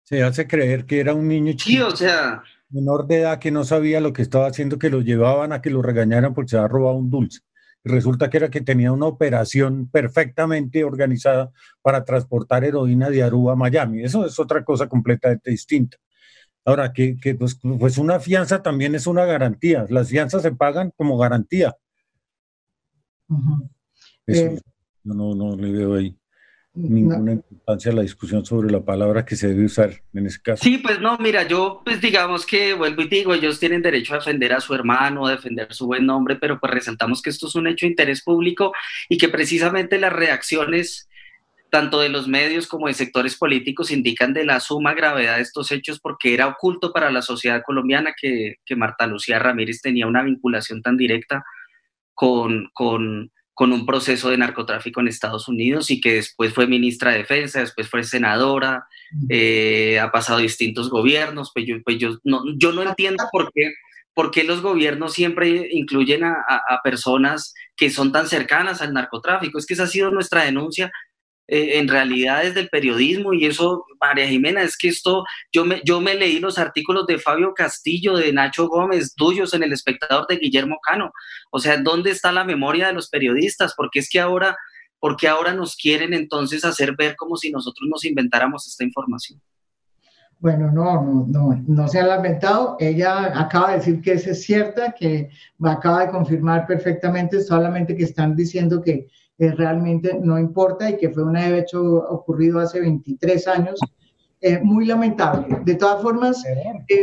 Se 0.02 0.24
hace 0.24 0.48
creer 0.48 0.88
que 0.88 1.00
era 1.00 1.14
un 1.14 1.28
niño 1.28 1.54
chico, 1.54 1.90
o 1.90 1.96
sea, 1.96 2.42
menor 2.72 3.06
de 3.06 3.18
edad 3.18 3.38
que 3.38 3.52
no 3.52 3.64
sabía 3.64 4.02
lo 4.02 4.14
que 4.14 4.24
estaba 4.24 4.48
haciendo, 4.48 4.80
que 4.80 4.90
lo 4.90 5.02
llevaban 5.02 5.54
a 5.54 5.62
que 5.62 5.70
lo 5.70 5.84
regañaran 5.84 6.34
porque 6.34 6.50
se 6.50 6.58
había 6.58 6.70
robado 6.70 6.98
un 6.98 7.12
dulce. 7.12 7.42
Y 7.84 7.90
resulta 7.90 8.32
que 8.32 8.38
era 8.38 8.50
que 8.50 8.62
tenía 8.62 8.92
una 8.92 9.06
operación 9.06 9.92
perfectamente 9.92 10.84
organizada 10.84 11.52
para 11.84 12.04
transportar 12.04 12.64
heroína 12.64 13.12
de 13.12 13.22
Aruba 13.22 13.54
a 13.54 13.56
Miami. 13.56 14.02
Eso 14.02 14.26
es 14.26 14.40
otra 14.40 14.66
cosa 14.66 14.90
completamente 14.90 15.52
distinta. 15.52 15.98
Ahora, 16.68 16.92
que, 16.92 17.16
pues, 17.40 17.58
pues, 17.80 17.98
una 17.98 18.20
fianza 18.20 18.62
también 18.62 18.94
es 18.94 19.08
una 19.08 19.24
garantía. 19.24 19.86
Las 19.90 20.10
fianzas 20.10 20.42
se 20.42 20.52
pagan 20.52 20.92
como 20.98 21.18
garantía. 21.18 21.74
Eh, 24.28 24.60
yo 25.02 25.14
no, 25.14 25.34
no 25.34 25.56
le 25.56 25.72
veo 25.72 25.96
ahí 25.96 26.14
ninguna 26.74 27.32
importancia 27.32 27.92
a 27.92 27.96
la 27.96 28.02
discusión 28.02 28.46
sobre 28.46 28.70
la 28.70 28.82
palabra 28.82 29.24
que 29.24 29.38
se 29.38 29.48
debe 29.48 29.64
usar 29.64 29.94
en 30.14 30.28
ese 30.28 30.42
caso. 30.42 30.62
Sí, 30.62 30.78
pues 30.78 31.00
no, 31.00 31.18
mira, 31.20 31.48
yo 31.48 31.82
pues 31.86 32.02
digamos 32.02 32.46
que 32.46 32.74
vuelvo 32.74 33.02
y 33.02 33.08
digo, 33.08 33.34
ellos 33.34 33.60
tienen 33.60 33.82
derecho 33.82 34.14
a 34.14 34.18
defender 34.18 34.52
a 34.52 34.60
su 34.60 34.74
hermano, 34.76 35.26
a 35.26 35.32
defender 35.32 35.74
su 35.74 35.88
buen 35.88 36.06
nombre, 36.06 36.36
pero 36.36 36.60
pues 36.60 36.74
resaltamos 36.74 37.22
que 37.22 37.30
esto 37.30 37.48
es 37.48 37.56
un 37.56 37.68
hecho 37.68 37.86
de 37.86 37.92
interés 37.92 38.22
público 38.22 38.74
y 39.08 39.18
que 39.18 39.30
precisamente 39.30 39.98
las 40.00 40.12
reacciones 40.12 41.08
tanto 41.70 42.00
de 42.00 42.10
los 42.10 42.28
medios 42.28 42.68
como 42.68 42.88
de 42.88 42.94
sectores 42.94 43.36
políticos 43.36 43.92
indican 43.92 44.34
de 44.34 44.46
la 44.46 44.60
suma 44.60 44.94
gravedad 44.94 45.36
de 45.36 45.42
estos 45.42 45.72
hechos 45.72 46.00
porque 46.00 46.34
era 46.34 46.48
oculto 46.48 46.94
para 46.94 47.12
la 47.12 47.22
sociedad 47.22 47.62
colombiana 47.66 48.14
que, 48.20 48.56
Marta 48.76 49.08
Lucía 49.08 49.40
Ramírez 49.40 49.82
tenía 49.82 50.08
una 50.08 50.24
vinculación 50.24 50.82
tan 50.82 50.98
directa 50.98 51.44
con, 52.14 52.70
con, 52.74 53.32
un 53.60 53.86
proceso 53.86 54.30
de 54.30 54.38
narcotráfico 54.38 55.02
en 55.02 55.08
Estados 55.08 55.48
Unidos 55.48 55.90
y 55.90 56.00
que 56.00 56.14
después 56.14 56.54
fue 56.54 56.68
ministra 56.68 57.12
de 57.12 57.20
Defensa, 57.20 57.60
después 57.60 57.90
fue 57.90 58.04
senadora, 58.04 58.88
eh, 59.30 60.00
ha 60.00 60.12
pasado 60.12 60.40
distintos 60.40 60.90
gobiernos, 60.90 61.52
pues 61.54 61.66
yo, 61.66 61.76
pues 61.84 61.98
yo, 61.98 62.18
no, 62.24 62.44
yo 62.56 62.72
no 62.72 62.84
entiendo 62.84 63.24
por 63.32 63.52
qué, 63.52 63.74
por 64.14 64.30
qué 64.30 64.44
los 64.44 64.62
gobiernos 64.62 65.14
siempre 65.14 65.70
incluyen 65.72 66.24
a, 66.24 66.36
a, 66.48 66.82
personas 66.84 67.54
que 67.76 67.90
son 67.90 68.12
tan 68.12 68.28
cercanas 68.28 68.82
al 68.82 68.94
narcotráfico. 68.94 69.58
Es 69.58 69.66
que 69.66 69.74
esa 69.74 69.84
ha 69.84 69.88
sido 69.88 70.12
nuestra 70.12 70.44
denuncia 70.44 70.92
eh, 71.48 71.80
en 71.80 71.88
realidad 71.88 72.44
desde 72.44 72.60
el 72.60 72.70
periodismo 72.70 73.32
y 73.34 73.46
eso, 73.46 73.86
María 74.02 74.28
Jimena, 74.28 74.62
es 74.62 74.78
que 74.78 74.90
esto, 74.90 75.24
yo 75.52 75.64
me, 75.64 75.82
yo 75.86 76.02
me 76.02 76.14
leí 76.14 76.40
los 76.40 76.58
artículos 76.58 77.08
de 77.08 77.20
Fabio 77.20 77.54
Castillo, 77.54 78.18
de 78.18 78.34
Nacho 78.34 78.68
Gómez, 78.68 79.16
tuyos 79.16 79.54
en 79.54 79.64
El 79.64 79.72
Espectador 79.72 80.28
de 80.28 80.38
Guillermo 80.38 80.80
Cano. 80.84 81.12
O 81.52 81.60
sea, 81.60 81.78
¿dónde 81.78 82.12
está 82.12 82.32
la 82.32 82.44
memoria 82.44 82.88
de 82.88 82.94
los 82.94 83.10
periodistas? 83.10 83.74
Porque 83.78 84.00
es 84.00 84.10
que 84.10 84.20
ahora, 84.20 84.58
porque 85.00 85.30
ahora 85.30 85.54
nos 85.54 85.78
quieren 85.78 86.14
entonces 86.14 86.66
hacer 86.66 86.96
ver 86.98 87.16
como 87.16 87.38
si 87.38 87.50
nosotros 87.50 87.88
nos 87.90 88.04
inventáramos 88.04 88.68
esta 88.68 88.84
información. 88.84 89.42
Bueno, 90.40 90.72
no, 90.72 91.02
no, 91.02 91.26
no, 91.28 91.64
no 91.66 91.88
se 91.88 92.00
ha 92.00 92.06
lamentado. 92.06 92.76
Ella 92.80 93.40
acaba 93.40 93.72
de 93.72 93.78
decir 93.78 94.02
que 94.02 94.14
esa 94.14 94.32
es 94.32 94.44
cierta, 94.44 94.92
que 94.92 95.30
acaba 95.64 96.06
de 96.06 96.12
confirmar 96.12 96.68
perfectamente, 96.68 97.42
solamente 97.42 97.96
que 97.96 98.04
están 98.04 98.36
diciendo 98.36 98.82
que 98.82 99.08
realmente 99.38 100.20
no 100.22 100.40
importa 100.40 100.90
y 100.90 100.98
que 100.98 101.10
fue 101.10 101.24
un 101.24 101.38
hecho 101.38 101.82
ocurrido 101.82 102.60
hace 102.60 102.80
23 102.80 103.48
años. 103.48 103.80
Eh, 104.40 104.60
muy 104.60 104.86
lamentable. 104.86 105.48
De 105.64 105.76
todas 105.76 106.02
formas... 106.02 106.44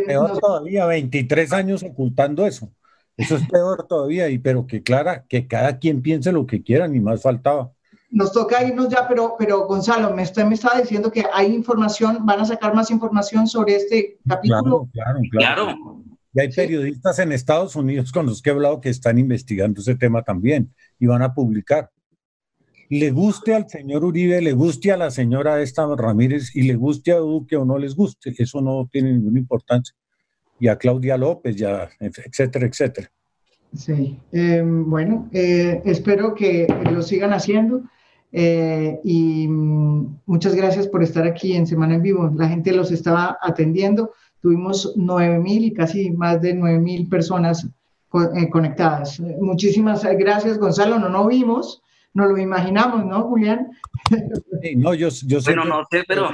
Peor, 0.07 0.31
eh, 0.31 0.38
todavía, 0.40 0.87
23 0.87 1.53
años 1.53 1.83
ocultando 1.83 2.47
eso. 2.47 2.70
Eso 3.16 3.37
es 3.37 3.49
peor 3.49 3.87
todavía, 3.88 4.29
y 4.29 4.38
pero 4.38 4.66
que 4.66 4.83
clara, 4.83 5.25
que 5.29 5.47
cada 5.47 5.79
quien 5.79 6.03
piense 6.03 6.33
lo 6.33 6.47
que 6.47 6.62
quiera, 6.62 6.88
ni 6.88 7.01
más 7.01 7.23
faltaba. 7.23 7.73
Nos 8.11 8.33
toca 8.33 8.62
irnos 8.64 8.88
ya, 8.88 9.09
pero, 9.09 9.35
pero 9.38 9.66
Gonzalo, 9.66 10.14
me, 10.14 10.23
usted 10.23 10.44
me 10.44 10.55
estaba 10.55 10.81
diciendo 10.81 11.11
que 11.11 11.25
hay 11.33 11.53
información, 11.53 12.25
van 12.25 12.40
a 12.40 12.44
sacar 12.44 12.75
más 12.75 12.90
información 12.90 13.47
sobre 13.47 13.77
este 13.77 14.18
capítulo. 14.27 14.88
Claro, 14.92 15.20
claro, 15.31 15.64
claro. 15.66 16.05
Y 16.33 16.40
hay 16.40 16.53
periodistas 16.53 17.18
en 17.20 17.31
Estados 17.33 17.77
Unidos 17.77 18.11
con 18.11 18.27
los 18.27 18.42
que 18.42 18.51
he 18.51 18.53
hablado 18.53 18.81
que 18.81 18.88
están 18.88 19.18
investigando 19.18 19.81
ese 19.81 19.94
tema 19.94 20.23
también 20.23 20.73
y 20.99 21.07
van 21.07 21.23
a 21.23 21.33
publicar 21.33 21.90
le 22.88 23.11
guste 23.11 23.55
al 23.55 23.68
señor 23.68 24.05
Uribe, 24.05 24.40
le 24.40 24.53
guste 24.53 24.92
a 24.92 24.97
la 24.97 25.11
señora 25.11 25.61
esta 25.61 25.87
Ramírez 25.97 26.55
y 26.55 26.62
le 26.62 26.77
guste 26.77 27.12
a 27.12 27.16
Duque 27.16 27.57
o 27.57 27.64
no 27.64 27.79
les 27.79 27.94
guste, 27.94 28.35
eso 28.37 28.61
no 28.61 28.88
tiene 28.90 29.12
ninguna 29.12 29.38
importancia. 29.38 29.94
Y 30.59 30.68
a 30.68 30.77
Claudia 30.77 31.16
López, 31.16 31.57
ya, 31.57 31.88
etcétera, 31.99 32.66
etcétera. 32.66 33.11
Sí, 33.75 34.18
em, 34.31 34.88
bueno, 34.88 35.29
eh, 35.33 35.83
espero 35.85 36.35
que 36.35 36.66
lo 36.92 37.03
sigan 37.03 37.33
haciendo 37.33 37.83
eh, 38.31 39.01
y 39.03 39.49
mm, 39.49 40.20
muchas 40.27 40.55
gracias 40.55 40.87
por 40.87 41.03
estar 41.03 41.27
aquí 41.27 41.55
en 41.55 41.66
Semana 41.66 41.97
en 41.97 42.03
Vivo. 42.03 42.31
La 42.37 42.49
gente 42.49 42.73
los 42.73 42.92
estaba 42.92 43.37
atendiendo, 43.42 44.12
tuvimos 44.40 44.92
nueve 44.97 45.40
mil 45.40 45.64
y 45.64 45.73
casi 45.73 46.11
más 46.12 46.40
de 46.40 46.55
nueve 46.55 46.79
mil 46.79 47.09
personas 47.09 47.66
eh, 47.66 48.49
conectadas. 48.49 49.18
Muchísimas 49.18 50.05
gracias, 50.18 50.59
Gonzalo, 50.59 51.01
no 51.01 51.09
nos 51.09 51.26
vimos 51.26 51.82
no 52.14 52.26
lo 52.26 52.38
imaginamos, 52.38 53.04
¿no, 53.04 53.22
Julián? 53.24 53.70
no, 54.76 54.94
yo, 54.94 55.08
yo 55.26 55.40
sé. 55.40 55.54
Bueno, 55.54 55.64
no 55.64 55.84
sé, 55.90 56.04
pero. 56.06 56.30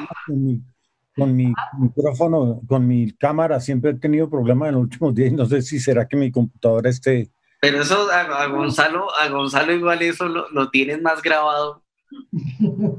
Con 1.16 1.36
mi, 1.36 1.52
micrófono, 1.78 2.60
con 2.66 2.86
mi 2.86 3.12
cámara, 3.12 3.60
siempre 3.60 3.90
he 3.90 3.94
tenido 3.94 4.30
problemas 4.30 4.68
en 4.68 4.74
los 4.76 4.84
últimos 4.84 5.14
días. 5.14 5.32
No 5.32 5.44
sé 5.44 5.60
si 5.60 5.78
será 5.78 6.06
que 6.06 6.16
mi 6.16 6.30
computadora 6.30 6.88
esté. 6.88 7.30
Pero 7.60 7.82
eso 7.82 8.08
a, 8.10 8.46
Gonzalo, 8.46 9.08
a 9.20 9.28
Gonzalo 9.28 9.72
igual 9.72 10.00
eso 10.00 10.28
lo, 10.28 10.48
lo 10.50 10.70
tienes 10.70 11.02
más 11.02 11.20
grabado. 11.20 11.82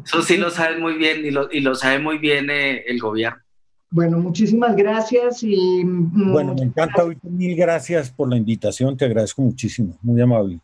Eso 0.06 0.22
sí 0.22 0.38
lo 0.38 0.50
sabe 0.52 0.78
muy 0.78 0.94
bien 0.96 1.26
y 1.26 1.32
lo, 1.32 1.52
y 1.52 1.62
lo 1.62 1.76
sabe 1.76 2.00
muy 2.00 2.18
bien 2.18 2.50
eh, 2.50 2.84
el 2.86 3.00
gobierno. 3.00 3.42
Bueno, 3.90 4.20
muchísimas 4.20 4.76
gracias 4.76 5.44
y... 5.44 5.84
Mm, 5.84 6.32
bueno, 6.32 6.54
me 6.54 6.64
encanta, 6.64 7.04
mil 7.24 7.56
gracias 7.56 8.10
por 8.10 8.30
la 8.30 8.38
invitación, 8.38 8.96
te 8.96 9.06
agradezco 9.06 9.42
muchísimo, 9.42 9.98
muy 10.02 10.22
amable. 10.22 10.62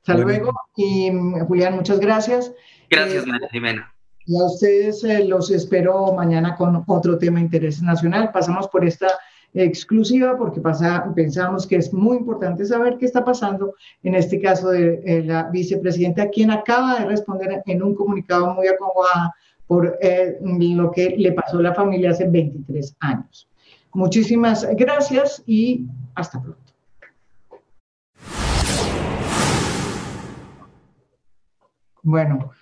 Hasta 0.00 0.14
luego 0.14 0.52
y 0.76 1.10
Julián, 1.46 1.76
muchas 1.76 2.00
gracias. 2.00 2.52
Gracias, 2.88 3.24
eh, 3.26 3.48
Jimena. 3.50 3.92
Y 4.26 4.36
a 4.40 4.44
ustedes 4.44 5.04
eh, 5.04 5.24
los 5.24 5.50
espero 5.50 6.12
mañana 6.14 6.56
con 6.56 6.82
otro 6.86 7.18
tema 7.18 7.38
de 7.38 7.46
interés 7.46 7.82
nacional. 7.82 8.30
Pasamos 8.32 8.68
por 8.68 8.84
esta 8.84 9.08
exclusiva 9.52 10.38
porque 10.38 10.60
pasa, 10.60 11.12
pensamos 11.14 11.66
que 11.66 11.76
es 11.76 11.92
muy 11.92 12.18
importante 12.18 12.64
saber 12.64 12.96
qué 12.98 13.06
está 13.06 13.24
pasando 13.24 13.74
en 14.02 14.14
este 14.14 14.40
caso 14.40 14.70
de, 14.70 15.24
la 15.24 15.44
vicepresidenta, 15.44 16.28
quien 16.30 16.50
acaba 16.50 17.00
de 17.00 17.06
responder 17.06 17.62
en 17.66 17.82
un 17.82 17.94
comunicado 17.94 18.54
muy 18.54 18.68
acomodado 18.68 19.32
por 19.66 19.98
eh, 20.00 20.38
lo 20.40 20.90
que 20.90 21.14
le 21.16 21.32
pasó 21.32 21.58
a 21.58 21.62
la 21.62 21.74
familia 21.74 22.10
hace 22.10 22.28
23 22.28 22.96
años. 23.00 23.48
Muchísimas 23.92 24.66
gracias 24.76 25.42
y 25.46 25.86
hasta 26.14 26.40
pronto. 26.40 26.59
Bueno, 32.02 32.52